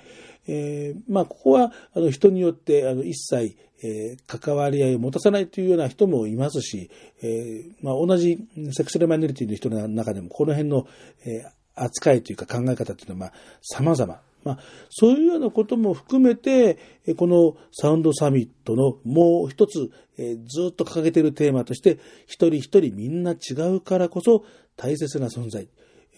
[0.47, 6.89] えーまあ、ここは、あの、人によって、あの、一切、えー関わり合いを持たさないというような人もいますし、
[7.21, 8.39] えーまあ、同じ
[8.71, 10.87] セクシャルマイノリティの人の中でも、この辺の、
[11.25, 14.19] えー扱いというか考え方っていうのは、まあ、様々。
[14.43, 16.77] まあ、そういうようなことも含めて、
[17.17, 24.43] このサウンドサミットのもう一つ、えーずっと掲げているテーマとして、一人一人みんな違うからこそ
[24.75, 25.67] 大切な存在。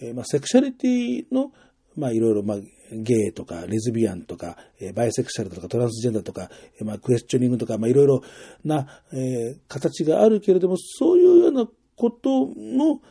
[0.02, 1.52] えーまあ、セクシャリティの、
[1.96, 2.58] まあ、いろいろ、まあ、
[2.92, 6.50] ゲイとか、レズビアンとか、えーバイセクシャルとか、トランスジェンダーとか、
[6.80, 8.22] えーまあ、クエスチョニングとか、まあ、いろいろ
[8.64, 13.02] な、えー形があるけれども、そういうようなことも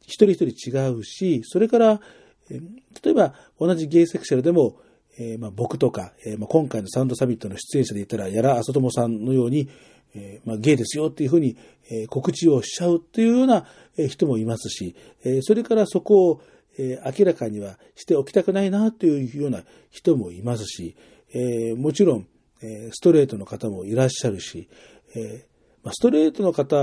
[0.00, 2.00] 一人一人違うし、それから、
[3.04, 4.76] 例えば同じゲイセクシャルでも、
[5.18, 9.68] えーまあ、僕とか、えーまあ、今回のサウンドサミットの出演者で言ったら、やらあそともさんのように、
[10.14, 11.56] えーまあ、ゲイですよっていうふうに、
[11.90, 14.94] え告知をしちゃうっていうようなえ人もいますし、
[15.24, 16.42] えそれからそこを、
[16.78, 20.96] え明らかにはしておきたくないなというような人もいますし、
[21.34, 22.26] えもちろん、
[22.62, 24.68] えストレートの方もいらっしゃるし、
[25.14, 25.46] え
[25.82, 26.76] ま、ストレートの方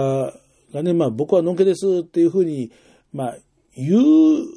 [0.74, 2.72] がね、まあ、僕はのんけですっていうふうに、
[3.14, 3.38] まあ、
[3.86, 3.98] 言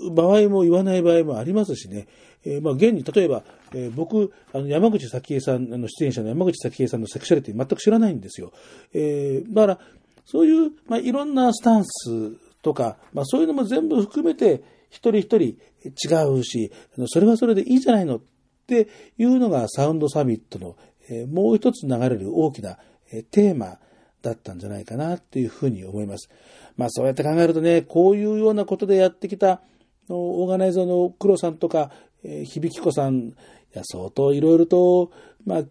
[0.08, 2.06] う場合も言わない場合もありますしね。
[2.44, 8.52] えーまあ、現に、例えば、えー僕、あの、山口早紀江さん、あの、出演者の山口早紀江さんのセクシャリティ全く知らないんですよ。
[8.92, 9.78] えーだから、
[10.24, 15.38] そういう、まあ、いろんなスタンスとか、まあ、そういうのも全部含めて、一人一人
[15.84, 16.70] 違うし、
[17.06, 18.20] それはそれでいいじゃないのっ
[18.66, 20.76] ていうのがサウンドサミットの、
[21.08, 22.78] えーもう一つ流れる大きな、
[23.12, 23.78] えーテーマ
[24.22, 26.30] だったんじゃないかなというふうに思います。
[26.76, 29.60] まあそうやって考えるとね、こういうようなことでやってきた
[30.08, 31.90] オーガナイザーの黒さんとか、
[32.24, 33.34] えー響子さん、い
[33.72, 35.10] や相当いろいろと、
[35.44, 35.62] まあ、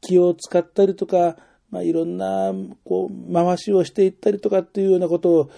[0.00, 1.36] 気を使ったりとか、
[1.70, 2.52] まあ、いろんな、
[2.84, 5.50] こう、回しをしていったりとかっていうようなことを、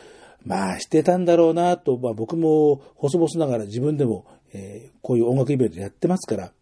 [0.44, 6.52] まあ、してたんだろうなと、まあ、僕も細々ながら自分でも、えーこういう音楽イベントやってますから、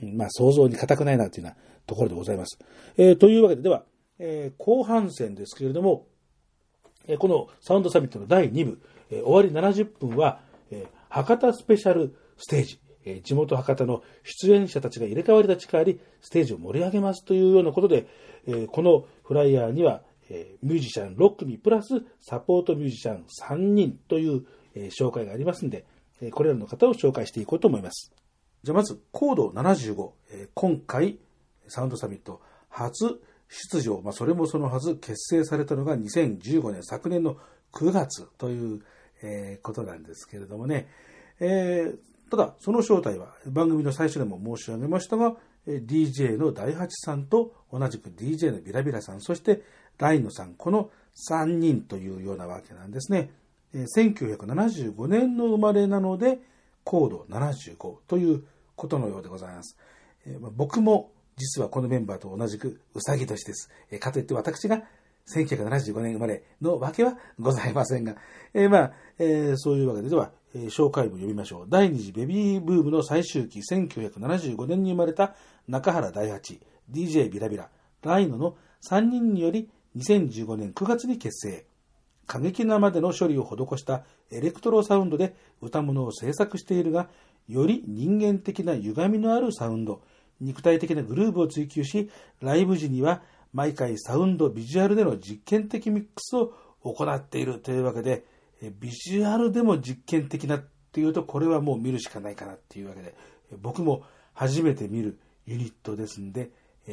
[0.00, 2.58] まあ、想像に難くないなというようなところでございます。
[2.96, 3.84] えーというわけで、では、
[4.18, 6.06] えー後半戦ですけれども、
[7.06, 8.80] えこのサウンドサミットの第2部、
[9.10, 10.40] え終わり70分は、
[10.70, 18.06] え博多スペシャルステージ、え地元博多の出演者たちが入れ替わり立ち替わり、ステージを盛り上げますというようなことで、
[18.46, 25.84] えこのフライヤーには、えミュージシャン6組プラスサポートミュージシャン3人という、え紹介がありますので、
[26.20, 28.12] えこれらの方を紹介していこうと思います。
[28.62, 31.18] じゃあまず、コード75、え今回、
[31.66, 33.20] サウンドサミット初
[33.52, 37.36] 出場、まあ、それもそのはず結成されたのが2015年、昨年の
[37.74, 38.82] 9月という、
[39.22, 40.88] えーことなんですけれどもね、
[41.38, 41.98] えー
[42.30, 45.36] ただ、その正体は番組の最初でも申し上げましたが、
[45.66, 49.62] DJ の大八さんと同じく DJ のビラビラさん、そして
[49.98, 50.90] ライノさん、この
[51.30, 53.30] 3人というようなわけなんですね。
[53.74, 56.38] え1975年の生まれなので、
[56.84, 58.44] コード75という
[58.76, 59.76] ことのようでございます。
[60.24, 63.70] えーまあ僕も実はこのメンバーと同じくうさぎ年です。
[63.90, 64.82] えーかといって私が
[65.26, 68.16] 1975年生まれのわけはございませんが、
[68.54, 71.66] えーまあ、えーそういうわけで、では、えー紹介文読みましょう。
[71.68, 75.34] 第二次ベビーブームの最終期、1975年に生まれた
[75.68, 76.60] 中原大八、
[76.90, 77.70] DJ ビラビラ、
[78.02, 78.56] ライノの
[78.88, 81.66] 3人により2015年9月に結成。
[82.26, 87.08] 過激なまでの処理を施したエレクトロサウンドで歌物を制作しているが、
[87.48, 90.02] より人間的な歪みのあるサウンド、
[90.42, 93.22] 肉体的なグルーブを追求し、ライブ時には
[93.52, 98.24] 毎回サウンド、ビジュアルでの実験的ミックスを行っているというわけで、
[98.80, 103.14] ビジュアルでも実験的なっていうと、これはもう見るしかないかなっていうわけで、
[103.60, 106.50] 僕も初めて見るユニットですんで、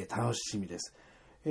[0.10, 0.94] 楽しみです。
[1.46, 1.50] え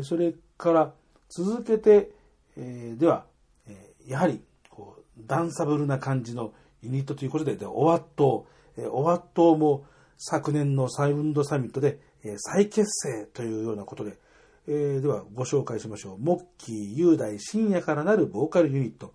[0.00, 0.92] ーそれから
[1.28, 2.10] 続けて、
[2.56, 3.24] えーでは、
[3.68, 9.84] えやはりこうダンサブルな感じのユニットということで、でオワット、えーオワットも
[10.22, 14.18] 昨年のサウンドサミットで、え再結成というようなことで、
[14.66, 16.18] えーではご紹介しましょう。
[16.18, 19.14] モッキー、雄大、深夜からなるボーカルユニット。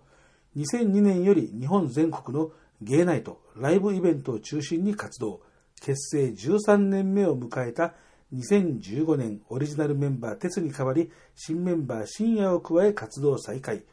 [0.56, 2.50] 2002年より日本全国の
[2.82, 5.42] ゲイナイト、ライブイベントを中心に活動。
[5.80, 7.94] 結成13年目を迎えた
[8.34, 13.84] 2015年オリジナルメンバーテツに代わり新メンバー深夜を加え活動再開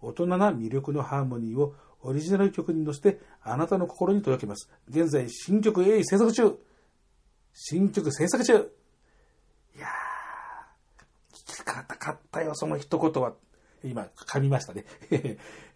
[0.00, 1.74] 大人な魅力のハーモニーを
[2.06, 4.70] オリジナル曲に乗せてあなたの心に届けます。
[4.88, 6.58] 現在新曲 A 制作中。
[7.52, 8.52] 新曲制作中。
[8.54, 13.32] いやー聞きたかったよその一言は。
[13.84, 14.84] 今噛みましたね。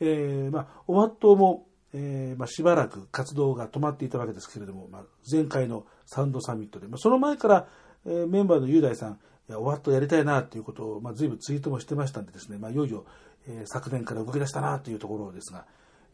[0.01, 7.68] えー、まあおわっともえーまあ、しばらく活動が止まっていたわけですけれども、まあ、前回のサウンドサミットで、まあ、その前から、
[8.07, 9.18] えーメンバーの雄大さん、
[9.49, 13.07] いや、おわっとやりたいなということを、まあ、随分ツイートもしてましたんでですね、まあ、いよいよ、
[13.49, 15.66] えー昨年から動き出したなというところですが、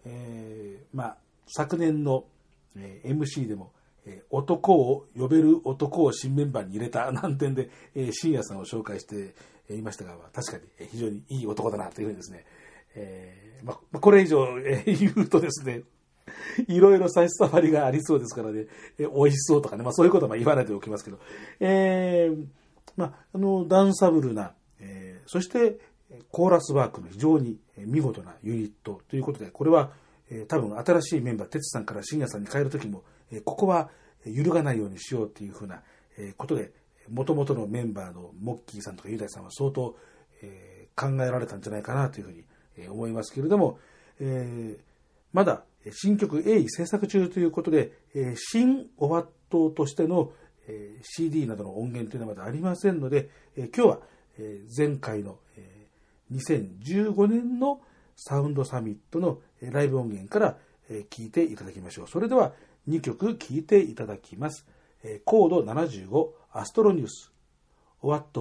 [0.06, 1.16] えーまあ、
[1.48, 2.24] 昨年の、
[2.76, 3.72] え MC でも、
[4.06, 9.34] え男を呼べる男を新メンバーに入れた 難点で、えー、深夜さんを紹介して
[9.74, 12.44] いましたが、確かに非常にいい男だなというふうにですね、
[12.94, 15.82] えーまあ、これ以上、え言うとですね、
[16.68, 18.66] いろいろ差し障りがありそうですからね、
[18.98, 21.18] え美味しそうとかね、まあそういうことはま言わないでおきますけど、
[21.58, 22.46] えー
[22.96, 25.80] まあ、あの、ダンサブルな、えーそして、
[26.30, 29.92] コーラスワークの非常に見事なユニットということで、これは、
[30.48, 33.02] 多分新しいメンバー、哲さんから深夜さんに変えるときも、
[33.44, 33.90] ここは
[34.24, 35.82] 揺るがないようにしようというふうな
[36.36, 36.72] ことで、
[37.08, 39.96] もともとのメンバーのモッキーさんとか雄大さんは相当、
[40.94, 43.78] 考えられたんじゃないかなというふうに思いますけれども、
[45.32, 47.92] まだ新曲 A 制作中ということで、
[48.36, 50.32] 新オワットとしての、
[51.02, 54.00] CD などの音源というのはまだありませんので、今日は、
[54.76, 55.38] 前回の、
[56.32, 57.80] 2015年の
[58.16, 60.58] サウンドサミットのライブ音源から、
[60.88, 62.08] えー聞いていただきましょう。
[62.08, 62.52] それでは
[62.88, 64.66] 2曲聴いていただきます。
[65.24, 67.32] コード75アストロニュース。
[68.00, 68.38] What?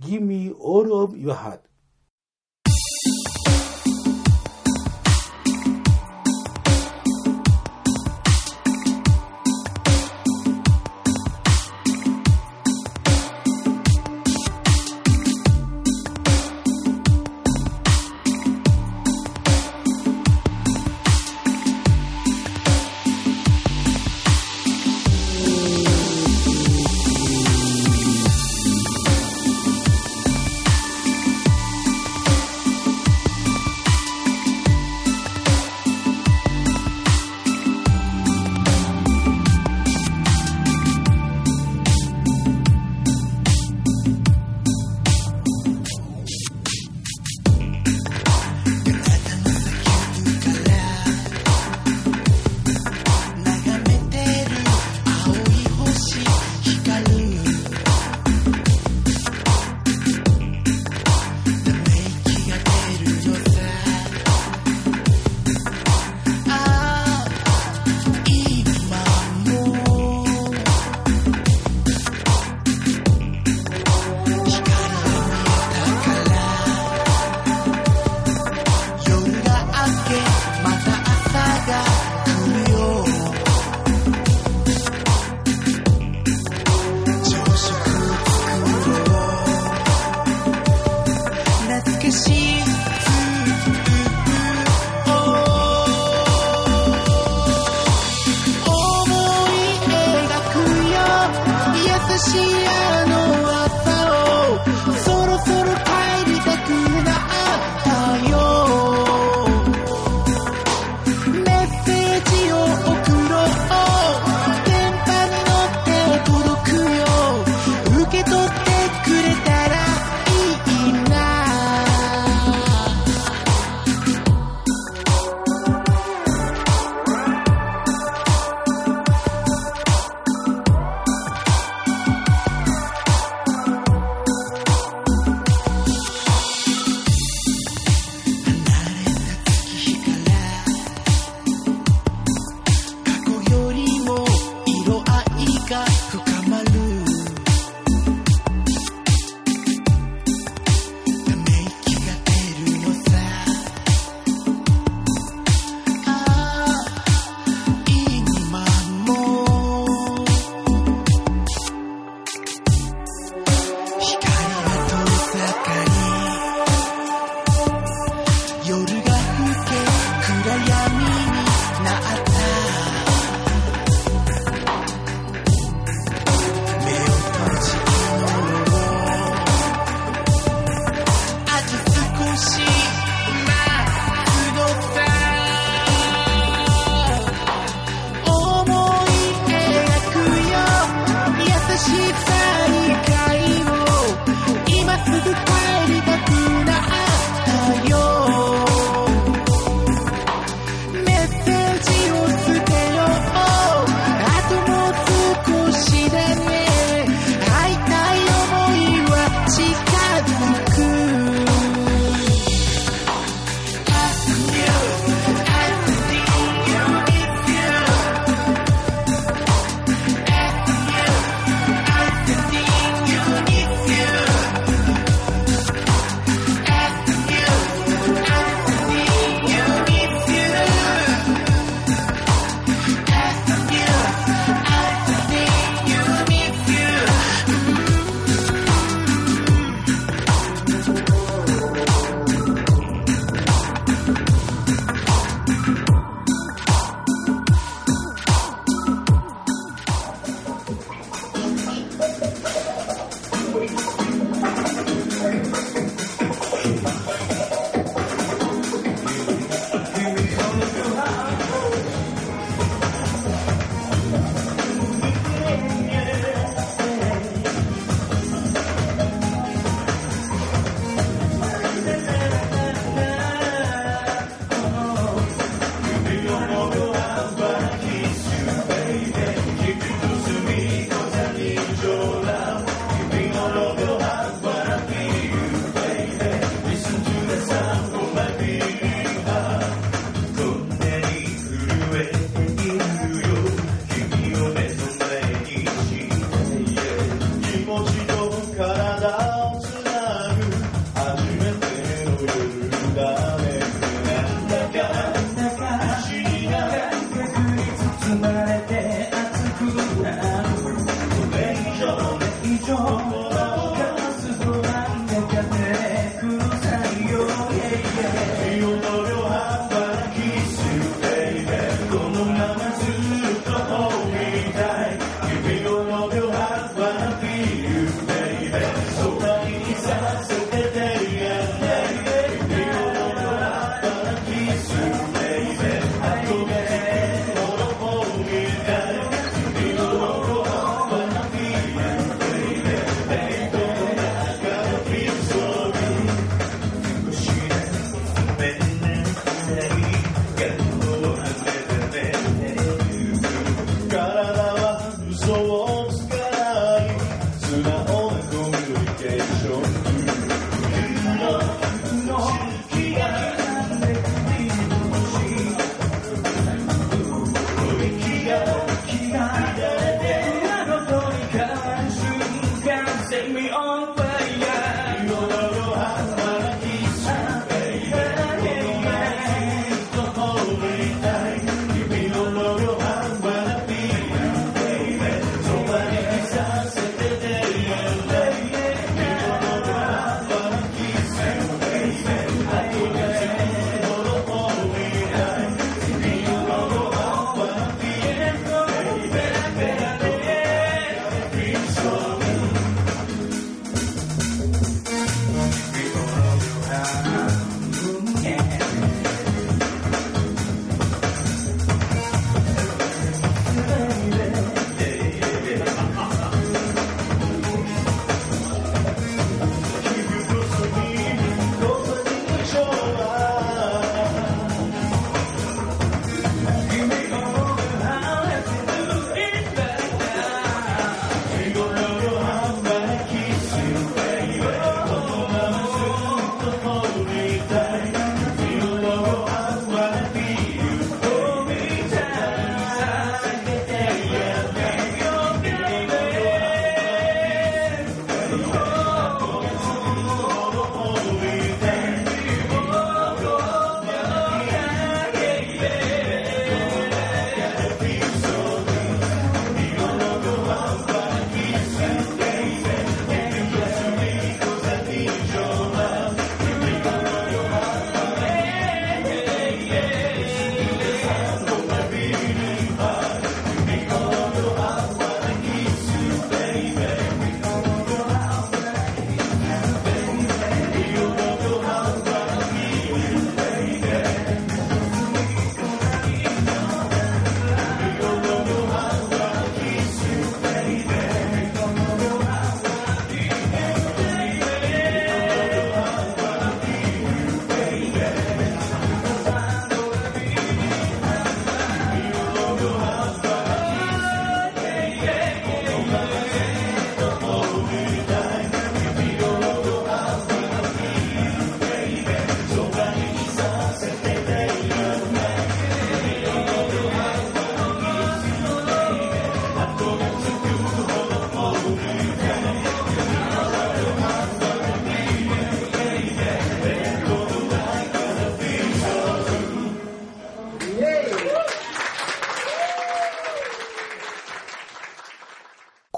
[0.00, 1.60] Give me all of your heart。「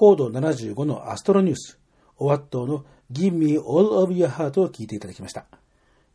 [0.03, 1.79] コード75のアストロニュース、
[2.19, 5.47] おわっとうの Give Me All of Your Heart を聴いていただきました。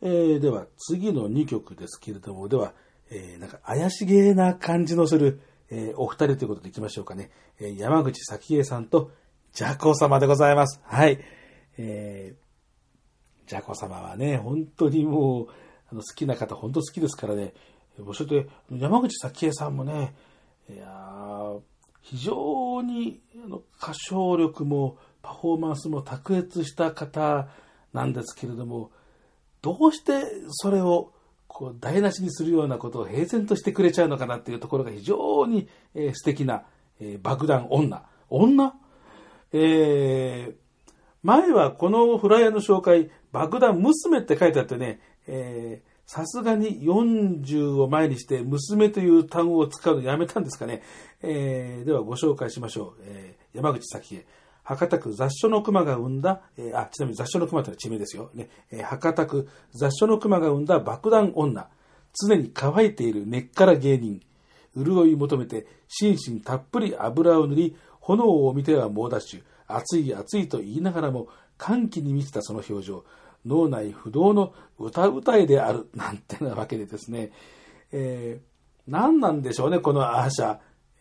[0.01, 2.73] えーでは、次の2曲ですけれども、では、
[3.09, 7.31] えーなんか怪しげな感じのする、えーお二人ということでいきましょうかね。
[7.61, 9.11] えー山口咲恵さんと
[9.53, 10.81] ジャコ様でございます。
[10.83, 11.19] はい。
[11.77, 15.47] えージャコ様はね、本当にもう、
[15.89, 17.53] あの好きな方、本当好きですからね。
[18.05, 20.13] そして、山口咲恵さんもね、
[20.69, 21.61] いやー
[22.09, 23.19] 非常に
[23.81, 27.49] 歌唱力もパフォーマンスも卓越した方
[27.91, 28.91] なんですけれども、
[29.61, 31.11] どうしてそれを
[31.47, 36.63] こう台無しにするようなことを平然としてくれちゃうのかなっていうところが非常に、えー素敵な、
[37.01, 38.05] え爆弾女。
[38.29, 38.73] 女？
[39.51, 40.55] えー
[41.23, 50.81] 前はこのフライヤーの紹介、爆弾娘って書いてあってね、えさすがに40を前にして娘という単語を使うのやめたんですかね。
[51.21, 53.01] えーではご紹介しましょう。
[53.03, 54.25] えー山口咲恵。
[54.63, 58.31] 博多区雑所の熊が生んだ、えーあ、ちなみに雑所の熊というのは地名ですよ。
[58.33, 61.67] ねえー博多区雑所の熊が生んだ爆弾女。
[62.13, 64.21] 常に乾いている根っから芸人。
[64.77, 69.43] 潤い求めて心身たっぷり油を塗り、炎を見ては猛ダッシュ。
[69.67, 71.27] 熱い熱いと言いながらも
[71.57, 73.03] 歓喜に満ちたその表情。
[73.47, 75.87] 脳内不動の歌うたいである。
[75.95, 77.31] なんてなわけでですね。
[77.91, 78.47] えー
[78.89, 80.59] 何なんでしょうね、このアーシャ。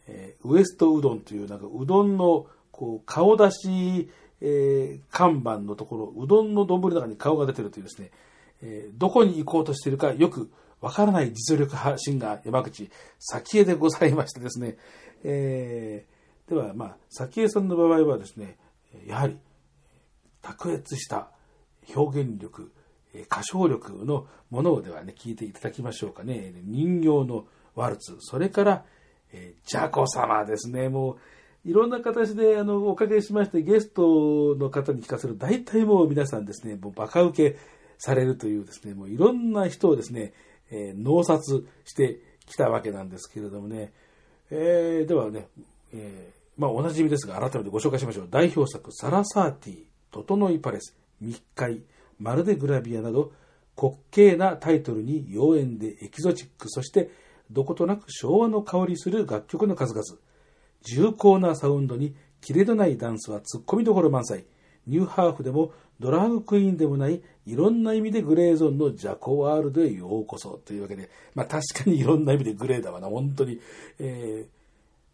[0.09, 8.11] えーウエストうどんという、なんかうどんのこう顔出し、えー看板のところ、うどんの丼の中に顔が出てるというですね、
[8.63, 14.77] えーどこに行こうとしているかよくわからない実力派シンガー山口咲恵でございましてですね、
[15.25, 16.17] えー
[16.49, 18.57] ではまあ咲恵さんの場合はですね
[19.07, 19.37] やはり
[20.43, 21.29] 卓越した
[21.95, 22.73] 表現力
[23.31, 26.53] 歌唱力のものをではね聞いていただきましょうかね。
[26.65, 28.17] 人形のワルツ。
[28.21, 28.85] それから、
[29.33, 30.89] えージャコ様ですね。
[30.89, 31.13] も
[31.65, 37.59] ういろんな形であのおかけしましてゲストの方に聞かせる大体もう皆さんですねもうバカ受け
[37.99, 40.33] されるというですねもういろんな人をですね、
[40.71, 43.93] えー脳殺してきたわけなんですけれどもね、
[44.51, 45.49] えーではね、
[45.93, 48.29] えーまあおなじみですが改めてご紹介しましょう。
[48.31, 51.83] 代表作「サラサーティ」「整いパレス」「密会」
[52.19, 53.33] 「まるでグラビア」など
[53.81, 57.11] 滑稽なタイトルに妖艶でエキゾチックそして
[57.51, 60.05] どことなく昭和の香りする楽曲の数々
[60.83, 64.45] 重厚なサウンドにキレのないダンスはツッコミどころ満載
[64.87, 73.61] ニューハーフでもドラァグクイーンでもないいろんな意味でグレーゾーンのジャコワールドへようこそというわけで、まあ確かにいろんな意味でグレーだわな、本当に。
[73.99, 74.57] えー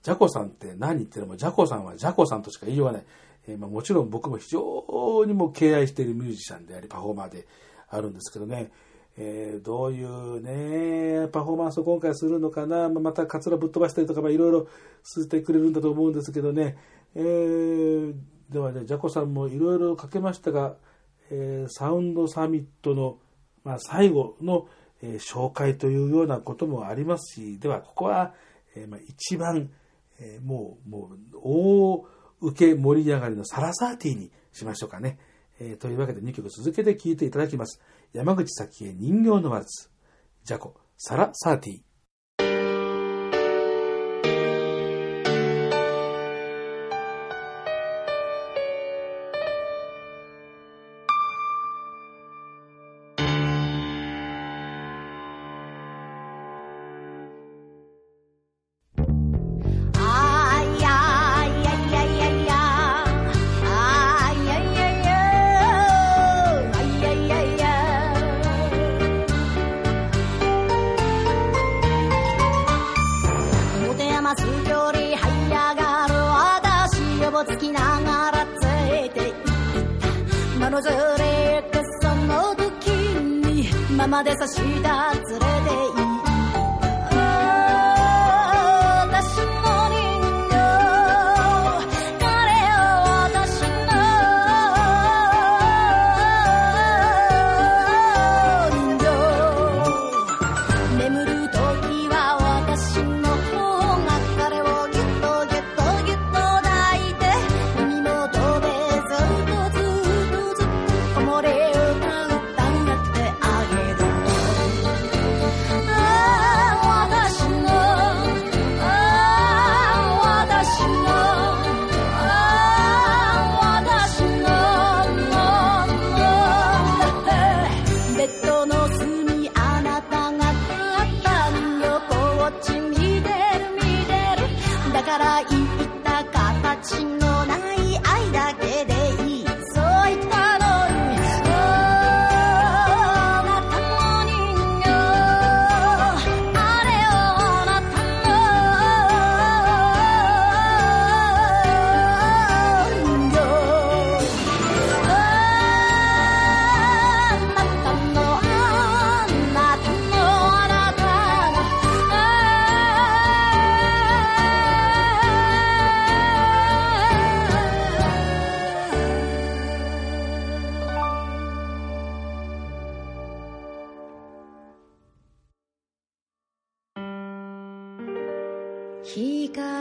[0.03, 3.05] ジャコさんって何言ってるのも、ジャコさんはジャコさんとしか言いようがない。
[3.49, 7.47] えーまあ、もちろん僕も非常にも敬愛しているミュージシャンであり、パフォーマーで
[7.89, 8.71] あるんですけどね、
[9.17, 14.69] えーどういうね、パフォーマンスを今回するのかな、まあまたカツラぶっ飛ばしたりとか、まあ、いろいろ
[15.05, 16.77] してくれるんだと思うんですけどね、
[17.15, 18.15] えー
[18.51, 20.77] ではね、ジャコさんもいろいろかけましたが、
[21.31, 23.19] えーサウンドサミットの、
[23.65, 24.69] まあ、最後の、
[25.03, 28.35] えー紹介というようなこともありますし、ではここは、
[28.77, 29.71] えーまあ、一番、
[30.19, 32.07] えーもう、もう、大
[32.43, 35.19] 受け盛り上がりのサラサーティーにしましょうかね。
[35.61, 37.81] えーというわけで2曲続けて聴いていただきます。
[38.13, 39.89] 山口咲恵人形のワルツ、
[40.45, 41.81] ジャコ、サラサーティ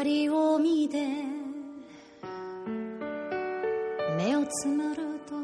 [0.04, 0.98] を見て
[4.18, 5.36] 目をつむると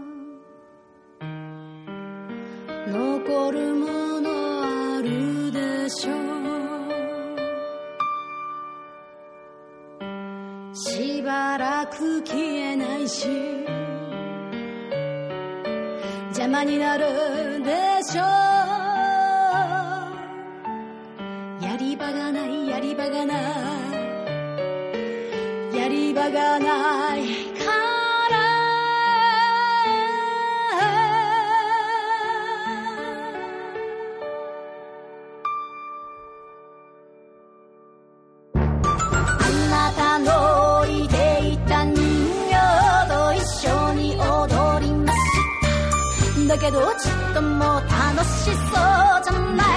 [2.91, 6.17] 残るものあるでしょう。
[10.75, 13.27] しばらく消えないし
[16.29, 17.05] 邪魔になる
[17.63, 18.25] でしょう。
[21.63, 23.46] やり場がないやり場がない。
[26.31, 27.21] がない
[27.57, 28.37] から
[38.53, 38.59] あ
[39.71, 41.95] なたのいでいた人
[42.49, 42.55] 形
[43.09, 45.19] と一緒に踊りまし
[46.47, 48.55] ただけどちっとも楽しそう
[49.23, 49.76] じゃな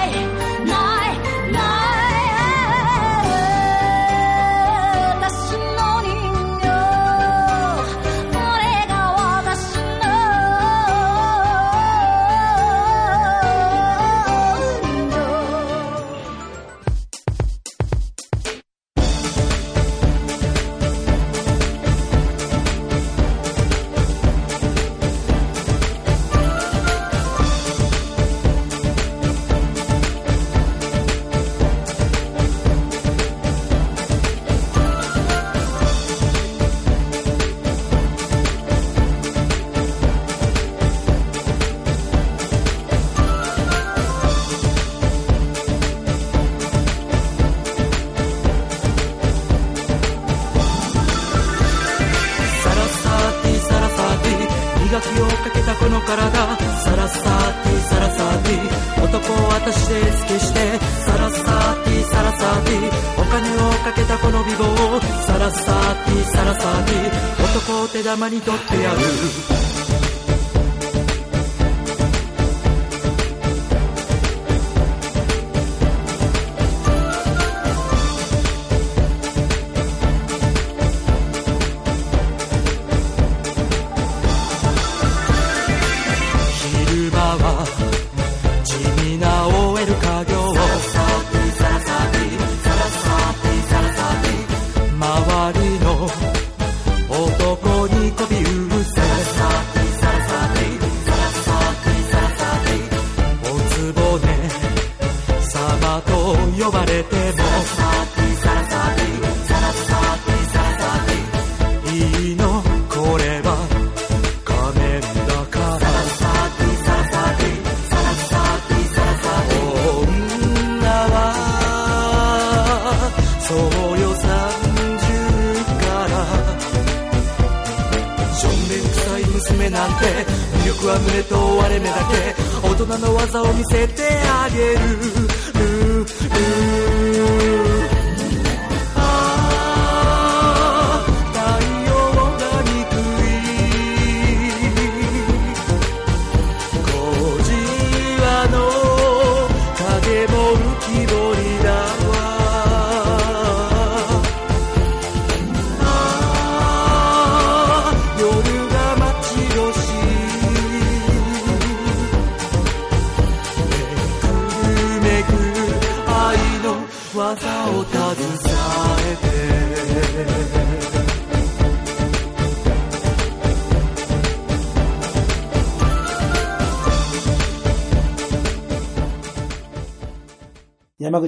[68.11, 69.50] 様にとってある。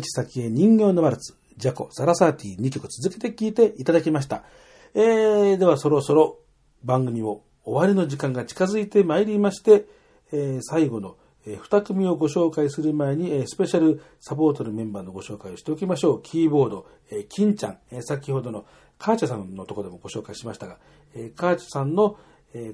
[0.09, 4.43] 先へ人形のワルツ、ジャコ、サラサーティ2曲続けて聴いていただきました。
[4.95, 6.39] えー、ではそろそろ
[6.83, 9.85] 番組を終わりの時間が近づいてまいりまして、
[10.31, 16.21] えー、最後の2組をご紹介する前に、スペシャルサポートのメンバーのご紹介をしておきましょう。
[16.21, 16.87] キーボード、
[17.29, 18.65] 金ちゃん、先ほどの
[18.97, 20.77] カーチャさんのとこでもご紹介しましたが、
[21.35, 22.17] カーチャさんの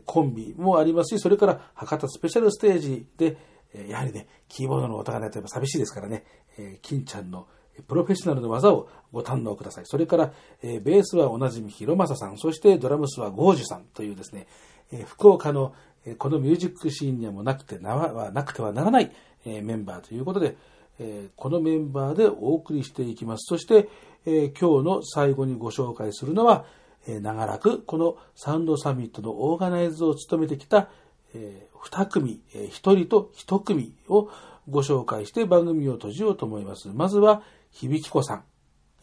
[0.05, 3.37] コンビもありますし、それから博多スペシャルステージで、
[3.73, 6.23] えやはりね、キーボードの音がないと寂しいですからね、
[6.57, 7.47] え金ちゃんの
[7.87, 9.85] プロフェッショナルの技をご堪能ください。
[9.85, 14.47] それから、えベースはおなじみ広正ささん、そしてドラムスはゴージュさんというですね、
[14.91, 15.73] え福岡の、
[16.05, 19.11] えこのミュージックシーンにはもうなくてなはなくてはならない、
[19.45, 20.57] えメンバーということで、
[20.99, 23.45] えこのメンバーでお送りしていきます。
[23.47, 23.89] そして、
[24.25, 26.65] え今日の最後にご紹介するのは、
[27.07, 30.89] え長らくこのサウンドサミットのオーガナイズを務めてきた、
[31.33, 34.29] え2組、え1人と1組を
[34.69, 36.89] ご紹介して番組を閉じようと思います。
[36.89, 37.41] まずは、
[37.71, 38.43] 響子さん。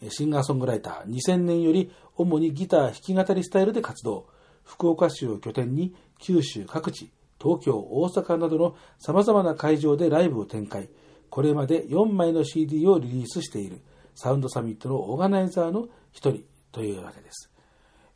[0.09, 4.27] シンガーソングライター、2000年より主にギター弾き語りスタイルで活動。
[4.63, 10.89] 福岡市を拠点に九州各地、東京、大阪などの様々な会場でライブを展開。
[11.29, 13.81] これまで4枚の CD をリリースしている
[14.13, 17.51] サウンドサミットのオーガナイザーの一人というわけです。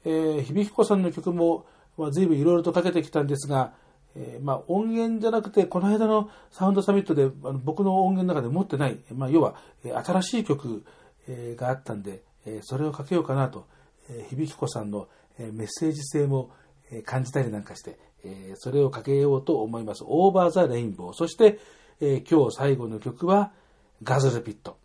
[0.05, 1.65] えー、響子さんの曲も、
[1.97, 3.73] まあ、随分いろいろとかけてきたんですが、
[4.15, 10.83] えーまあ、音源じゃなくて、この間のサウンドサミットであの僕の音源の中で持ってない、まあ、要は、え新しい曲、
[11.27, 13.65] えがあったんで、えそれをかけようかなと、
[14.09, 15.07] えー響子さんの、
[15.39, 16.51] えメッセージ性も、
[16.91, 20.03] え感じたりなんかして、えそれをかけようと思います。
[20.05, 21.13] オーバーザレインボー。
[21.13, 21.59] そして、
[22.01, 23.51] えー今日最後の曲は、
[24.03, 24.77] ガズルピット。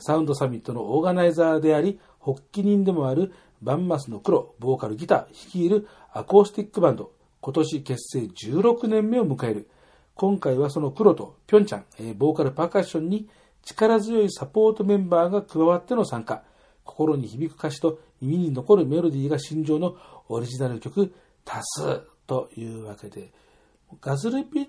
[0.00, 7.12] サウンドサミットのオーガナイザーであり、発起人でもあるバンマスの黒、ボーカルギター、率いるアコースティックバンド、
[7.46, 9.70] 今年結成16年目を迎える。
[10.16, 13.28] 今回はその黒とピョンチャン、えーボーカルパーカッションに
[13.62, 16.42] 力強いサポートメンバーが加わっての参加。
[16.82, 19.96] 心に響く歌詞と耳に残るメロディーが心情の
[20.28, 21.14] オリジナル曲
[21.44, 23.30] 多数というわけで、
[24.00, 24.68] ガズルピッ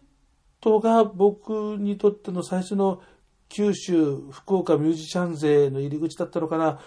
[0.61, 3.01] トが僕にとっての最初の
[3.49, 6.79] 九州、福岡ミュージシャン勢の入り口だったのかな。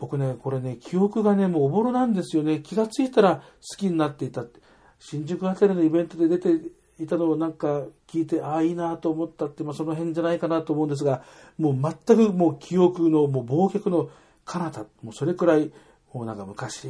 [0.00, 2.58] 僕ね、これね、記憶がね、もうおぼろなんですよね。
[2.58, 4.66] 気がついたら好きになっていたって。
[4.98, 6.50] 新宿あたりのイベントで出て
[6.98, 11.22] いたのをなんか聞いて、ああ、いいなと思ったって、まあその辺じゃないかなと思うんですが、
[11.58, 11.74] もう
[12.06, 14.10] 全くもう記憶の、もう忘却の
[14.44, 15.70] 彼方、もうそれくらい、
[16.12, 16.86] もうなんか昔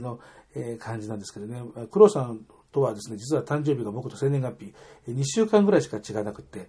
[0.00, 0.20] の、
[0.54, 1.62] え感じなんですけどね。
[1.90, 2.40] 黒さん
[2.72, 4.74] とはですね、実は誕生日が僕と生年月日、
[5.10, 6.68] 2週間ぐらいしか違わなくて、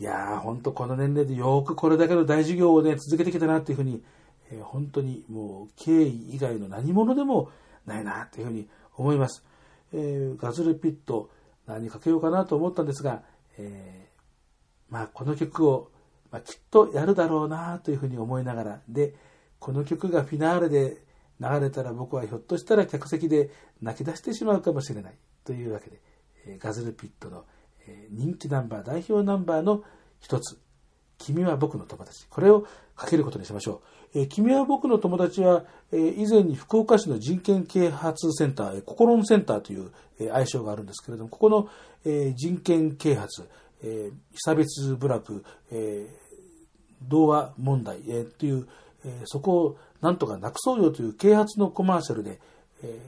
[0.00, 4.02] いやー、本当この年齢でよくこれだけの大事業をね、続けてきたなっていうふうに、
[4.50, 7.50] えー本当にもう敬意以外の何者でも
[7.86, 9.44] ないなっていうふうに思います。
[9.92, 11.30] えーガズルピット、
[11.66, 13.22] 何かけようかなと思ったんですが、
[13.58, 15.90] えーまあこの曲を、
[16.30, 19.14] まあ、きっとやるだろうなというふうに思いながら、で、
[19.58, 21.02] この曲がフィナーレで
[21.40, 23.50] 流れたら僕はひょっとしたら客席で
[23.80, 25.14] 泣き出してしまうかもしれない
[25.44, 26.00] というわけで、
[26.46, 27.44] えーガズルピットの、
[27.86, 29.82] えー人気ナンバー、代表ナンバーの
[30.20, 30.58] 一つ、
[31.18, 32.26] 君は僕の友達。
[32.28, 32.66] これを
[32.96, 34.01] かけることにしましょう。
[34.14, 39.90] え君は僕の友達は、え以前に福岡市の人権啓発センター、えー、ココロンセンターという、
[40.20, 41.68] えー愛称があるんですけれども、ここの、
[42.04, 43.48] え人権啓発、
[43.82, 46.06] え被差別部落、え
[47.02, 48.68] 童話問題、えーっていう、
[49.04, 52.38] えそこをなんとかなくそうよという啓発のコマーシャルで、
[52.82, 52.98] え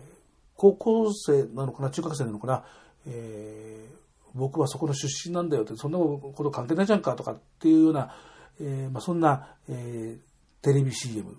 [0.56, 2.64] 高校生なのかな、中学生なのかな、
[3.06, 3.94] えー
[4.34, 8.12] 僕はそこの出身なんだよって、そんなこと関係ないじゃんかとかっていうような、
[8.60, 10.33] えーまあ、そんな、えー
[10.64, 11.36] テレビ CM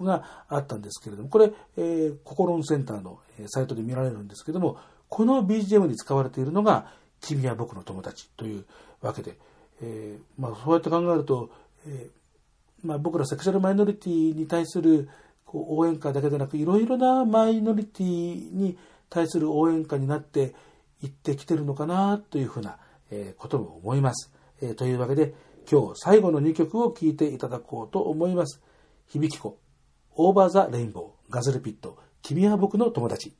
[0.00, 4.78] があったんですけれども、これ、えー、ココロンセンターのサイトで見られるんですけども、
[5.10, 8.64] この BGM に使われているのが、君は僕の友達という
[9.02, 9.36] わけで、
[9.82, 11.50] えーまあ、そうやって考えると、
[11.86, 15.10] えーまあ、僕らセクシャルマイノリティに対する
[15.44, 18.78] こう応援歌だけでなく、いろいろなマイノリティに
[19.10, 20.54] 対する応援歌になって
[21.02, 22.78] いってきてるのかなというふうな、
[23.10, 24.32] えことも思います。
[24.62, 25.34] えというわけで、
[25.70, 28.60] 今日最後の2曲を聴いていただこうと思います。
[29.08, 29.58] 響子、
[30.16, 33.34] Over the Rainbow、ガズルピット、君は僕の友達。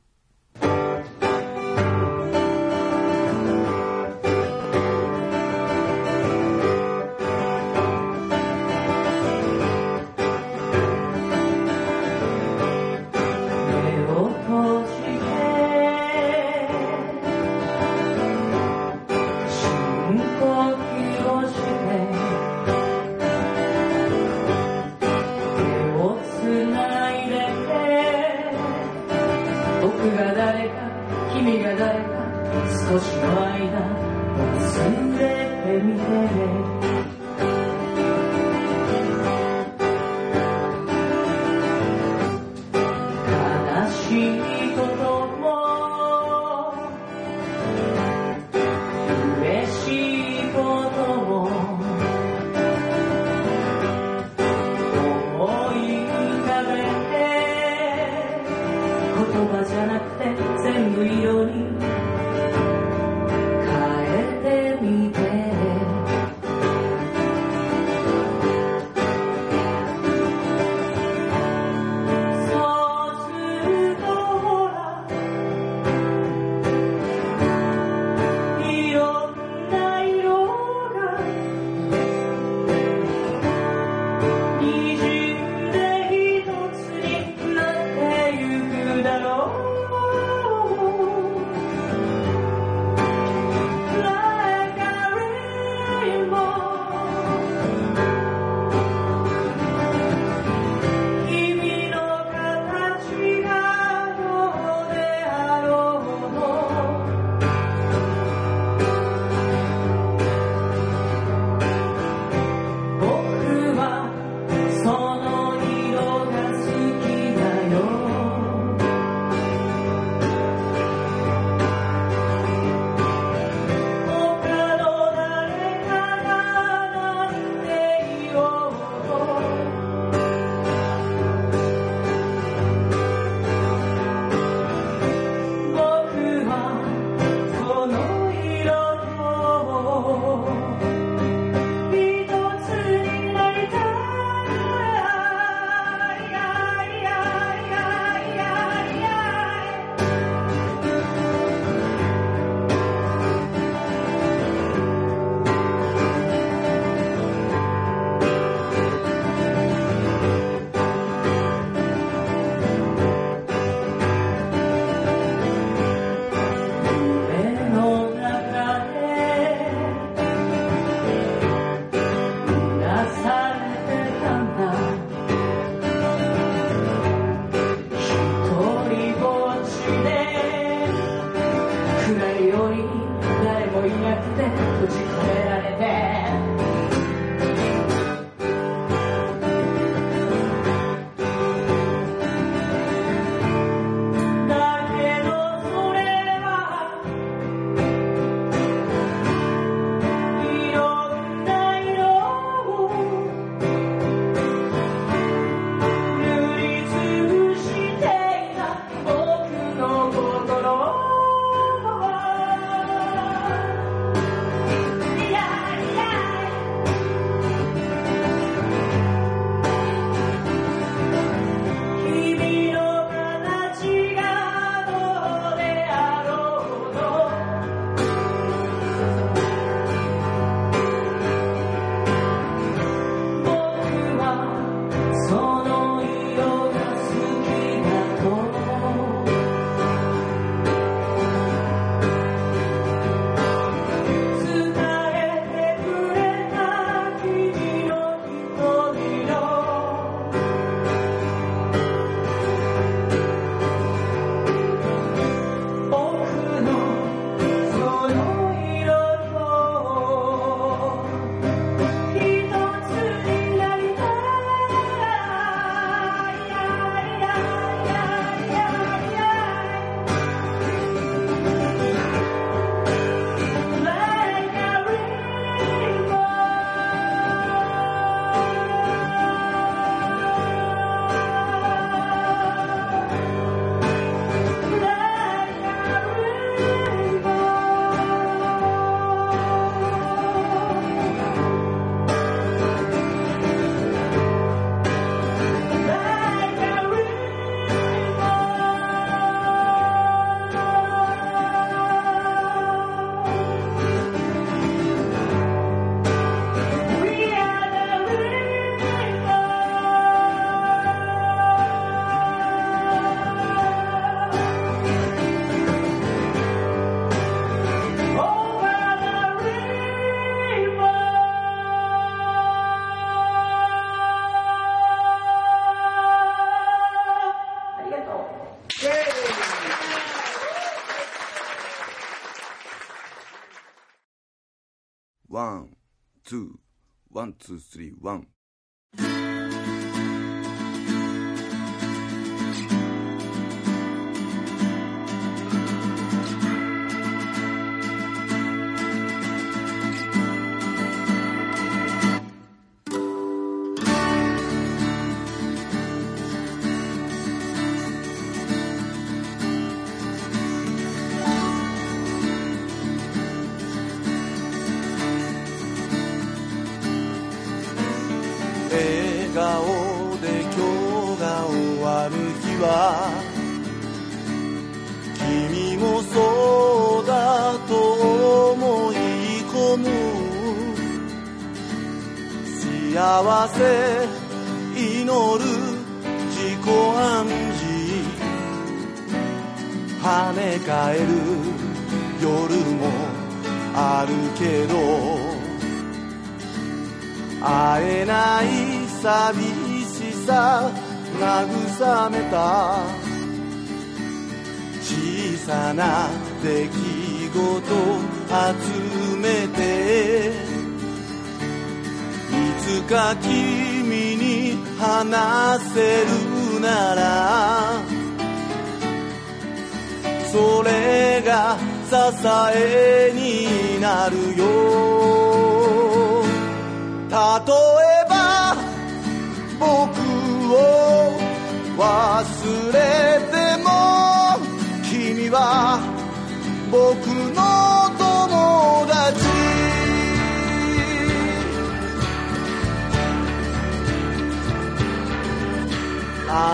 [337.47, 337.84] 3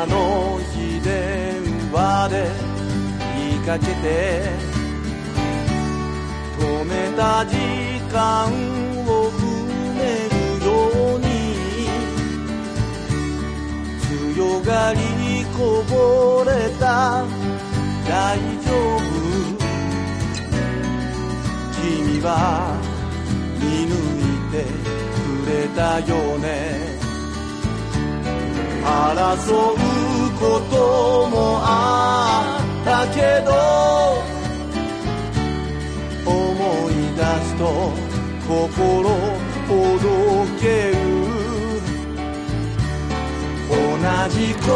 [0.03, 1.61] あの日電
[1.91, 2.49] 話で
[3.37, 4.41] 言いかけて
[6.57, 7.55] 止めた時
[8.11, 8.49] 間
[9.05, 10.33] を埋める
[10.65, 10.69] よ
[11.17, 11.27] うに
[14.33, 14.99] 強がり
[15.55, 15.93] こぼ
[16.45, 16.49] れ
[16.79, 17.23] た
[18.09, 18.99] 大丈夫
[21.79, 22.25] 君は
[23.59, 26.09] 見抜いてくれたよ
[26.39, 26.41] ね
[28.83, 29.90] 争う
[30.41, 30.75] こと
[31.29, 33.51] もあったけど
[36.25, 37.61] 思い出すと
[38.47, 39.07] 心
[39.67, 40.09] ほど
[40.59, 40.97] ける。
[43.69, 43.77] 同
[44.29, 44.67] じこ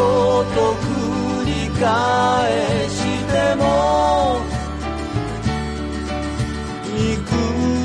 [0.54, 1.84] と繰り返
[2.88, 2.94] し
[3.26, 3.60] ても
[6.94, 6.96] 憎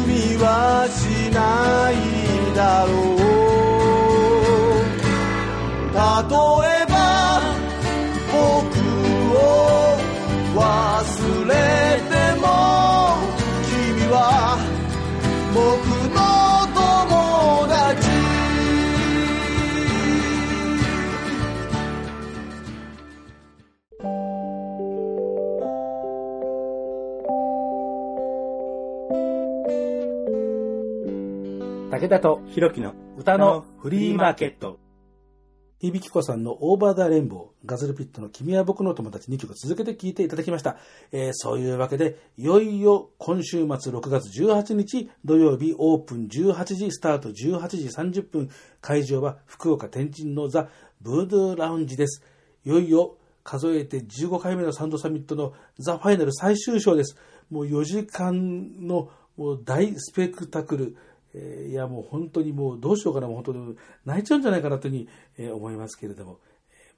[0.07, 0.45] みは
[0.87, 0.93] し
[1.33, 1.39] な
[1.91, 1.93] い
[2.55, 3.21] だろう。
[5.93, 6.80] 例え
[10.53, 11.53] 忘れ
[12.09, 12.47] ても
[13.69, 14.57] 君は
[15.53, 15.59] 僕
[16.11, 16.19] の
[16.75, 18.09] 友達
[31.91, 34.80] 武田とひろきの歌のフリーマーケット。
[35.89, 40.77] 響子さんのオーバーダーレインボー、ガズルピットの君は僕の友達2曲続けて聴いていただきました。
[41.11, 48.49] えーそういうわけで、いよいよ今週末6月18日土曜日オープン18時スタート18時30分
[48.79, 50.69] 会場は福岡天神のザ・
[51.01, 52.23] ブードゥーラウンジです。
[52.63, 57.17] いよいよ数えて15回目のサンドサミットのザ・ファイナル最終章です。
[57.49, 59.09] もう4時間の
[59.65, 60.95] 大スペクタクル。
[61.33, 66.39] えいやもう本当にもうどうしようかな、もう本当に泣いちゃうんじゃないかなというふうに、え思いますけれども、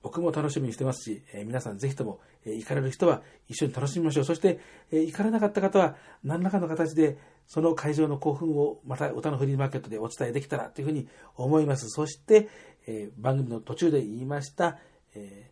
[0.02, 4.26] 僕も楽しみにしてますし、え皆さんぜひとも、え行かれる人は一緒に楽しみましょう。
[4.26, 4.60] そして、
[4.92, 11.90] え行かれなかった方は何らかの形でその会場の興奮をまた歌のフリーマーケットでお伝えできたらというふうに思います。
[11.90, 12.50] そして、
[12.88, 14.80] え番組の途中で言いました、
[15.16, 15.52] え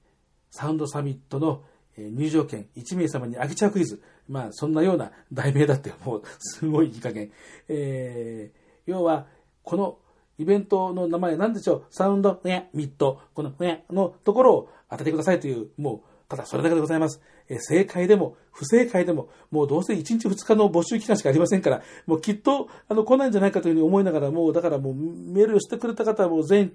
[0.50, 1.64] サウンドサミットの
[1.98, 4.02] 入場券1名様にあげちゃうクイズ。
[4.28, 7.32] まあ、そんなような題名だって、もう、すごいいい加減。
[7.68, 8.61] えー
[8.92, 9.26] 要は、
[9.64, 9.98] この
[10.38, 11.84] イベントの名前なんでしょう？
[11.90, 17.22] サウンド、ね、ミット、この、ね、のところを当ててくださいという、もう、ただそれだけでございます。
[17.50, 26.74] え正解でも、不正解でも、もうどうせ1日2日の募集期間しかありませんから、もうきっと、あの、来ないんじゃないかというふうに思いながら、もう、だからもう、メールをしてくれた方はもう全員、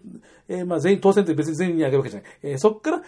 [0.49, 2.31] えーまあ全員当選って別に全員にあげるわけじゃない。
[2.43, 3.03] えーそっから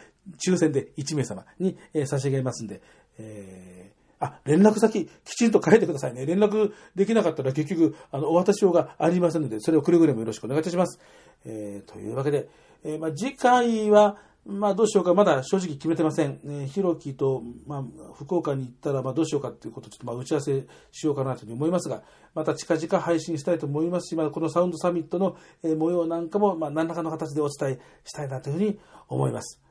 [0.45, 2.81] 抽選で1名様に、えー差し上げますんで、
[3.19, 3.78] えー
[4.21, 6.27] あ、連絡先きちんと書いてくださいね。
[6.27, 11.01] 連絡できなかったら結局、あの、お渡しようがありませんので、それをくれぐれもよろしくお願いいたします。
[11.45, 12.49] えーというわけで、
[12.85, 14.17] えーまあ、次回は、
[14.49, 16.41] まあ、どうしようか、まだ正直決めてません。
[16.45, 17.85] えー、ひろきと、まあ、
[18.15, 22.03] 福岡に行ったら、まあ、どうしようかということをちょっと、まあ、打ち合わせしようかなというふうに思いますが、
[22.35, 28.79] また近々配信したいと思いますし、まあ、このサウンドサミットの、えー模様なんかも、まあ、何らかの形でお伝えしたいなというふうに
[29.09, 29.68] 思います。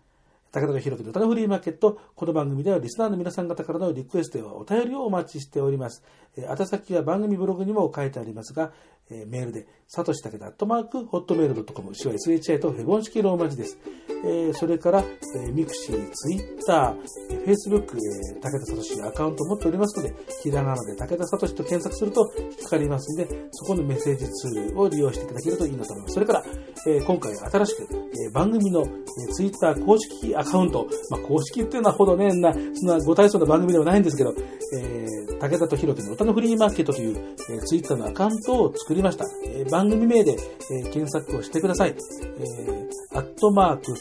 [0.49, 1.99] 武田弘樹の歌のフリーマーケット。
[2.15, 6.03] この番組ではリスナーの皆さん方からのリクエストやお便りをお待ちしております。
[6.37, 8.71] えー宛先は番組ブログにも書いてありますが、
[9.09, 13.77] えーメールで、さとしたけだ、アットマーク、ホットメールドットコム、手話 SHI とヘボン式ローマ字です。
[14.25, 15.03] えーそれから、
[15.35, 20.13] えーミクシー、ツイッター、フェイスブック、えー武田さとしアカウントを持っておりますので、
[20.43, 26.13] ひらがなで武田さとしと検索すると引っかかりますので、そこのメッセージツールを利用していただけるといいなと思います。
[26.13, 26.43] それから、
[26.87, 34.33] えー今回新しく、えー番組の、えー、ツイッター公式アカウント、まあ、公式っていうのはほどね、な、そんなご体操な番組ではないんですけど、
[34.75, 35.07] えー
[35.39, 39.25] 武田とひろきの歌のフリーマーケットという、えーツイッターのアカウントを作りました。
[39.45, 41.89] えー番組名で、えー検索をしてください。
[41.89, 43.93] えーアットマーク、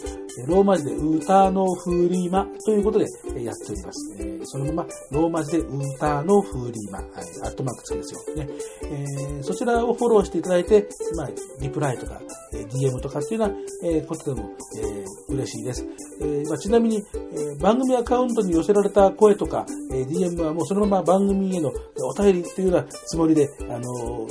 [0.47, 4.17] ローマ字で歌のフリーマということで、えやっております。
[4.21, 7.09] えそのまま、ローマ字で歌のフリーマ、はい、
[7.45, 8.35] アットマークつくんですよ。
[8.37, 8.49] ね
[9.39, 10.87] えそちらをフォローしていただいて、
[11.17, 12.21] まあ、リプライとか、
[12.53, 13.55] え DM とかっていうような、
[13.85, 15.87] えーことでも、えー嬉しいです。
[16.21, 24.29] えまあ、ちなみに、え番組アカウントに寄せられた声とか、え DM はもうそのまま番組へのお便りというようなつもりで、あのー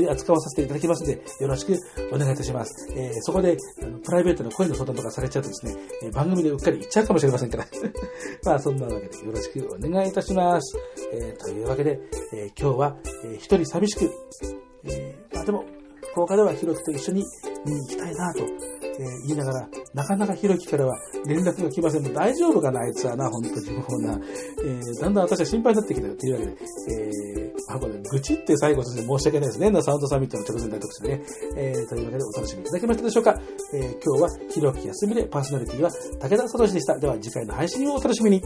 [0.00, 1.78] 取り扱わさせていただきますので、よろしく
[2.12, 2.90] お願いいたします。
[2.96, 7.66] えーそこで、あのプライベートの声の相談とかされちゃうとですね、え番組でうっかり言っちゃうかもしれませんから。
[8.44, 10.78] まあ、そんなわけでよろしくお願いいたします。
[11.12, 12.00] えーというわけで、
[12.32, 14.10] え今日は、えー一人寂しく、
[14.84, 15.64] えまあでも、
[16.12, 17.24] 福岡ではひろきと一緒に
[17.66, 18.42] 見に行きたいなと、
[19.00, 20.94] えー言いながら、なかなかひろきからは
[21.26, 22.02] 連絡が来ません。
[22.02, 24.20] もう大丈夫かな、あいつはな、本当にもうな。
[24.62, 26.56] えーだんだん私は心配になってきたよというわけで、
[26.90, 29.70] えー、あ、これ、愚痴って最後として申し訳ないですね。
[29.70, 31.22] なサウンドサミットの直前大特集ね。
[31.56, 33.40] えー、というわけでお楽しみいただけましたでしょうか。
[33.74, 35.90] えー今日はひろき休みでパーソナリティは
[36.20, 36.98] 武田聡でした。
[36.98, 38.42] では次回の配信をお楽しみに。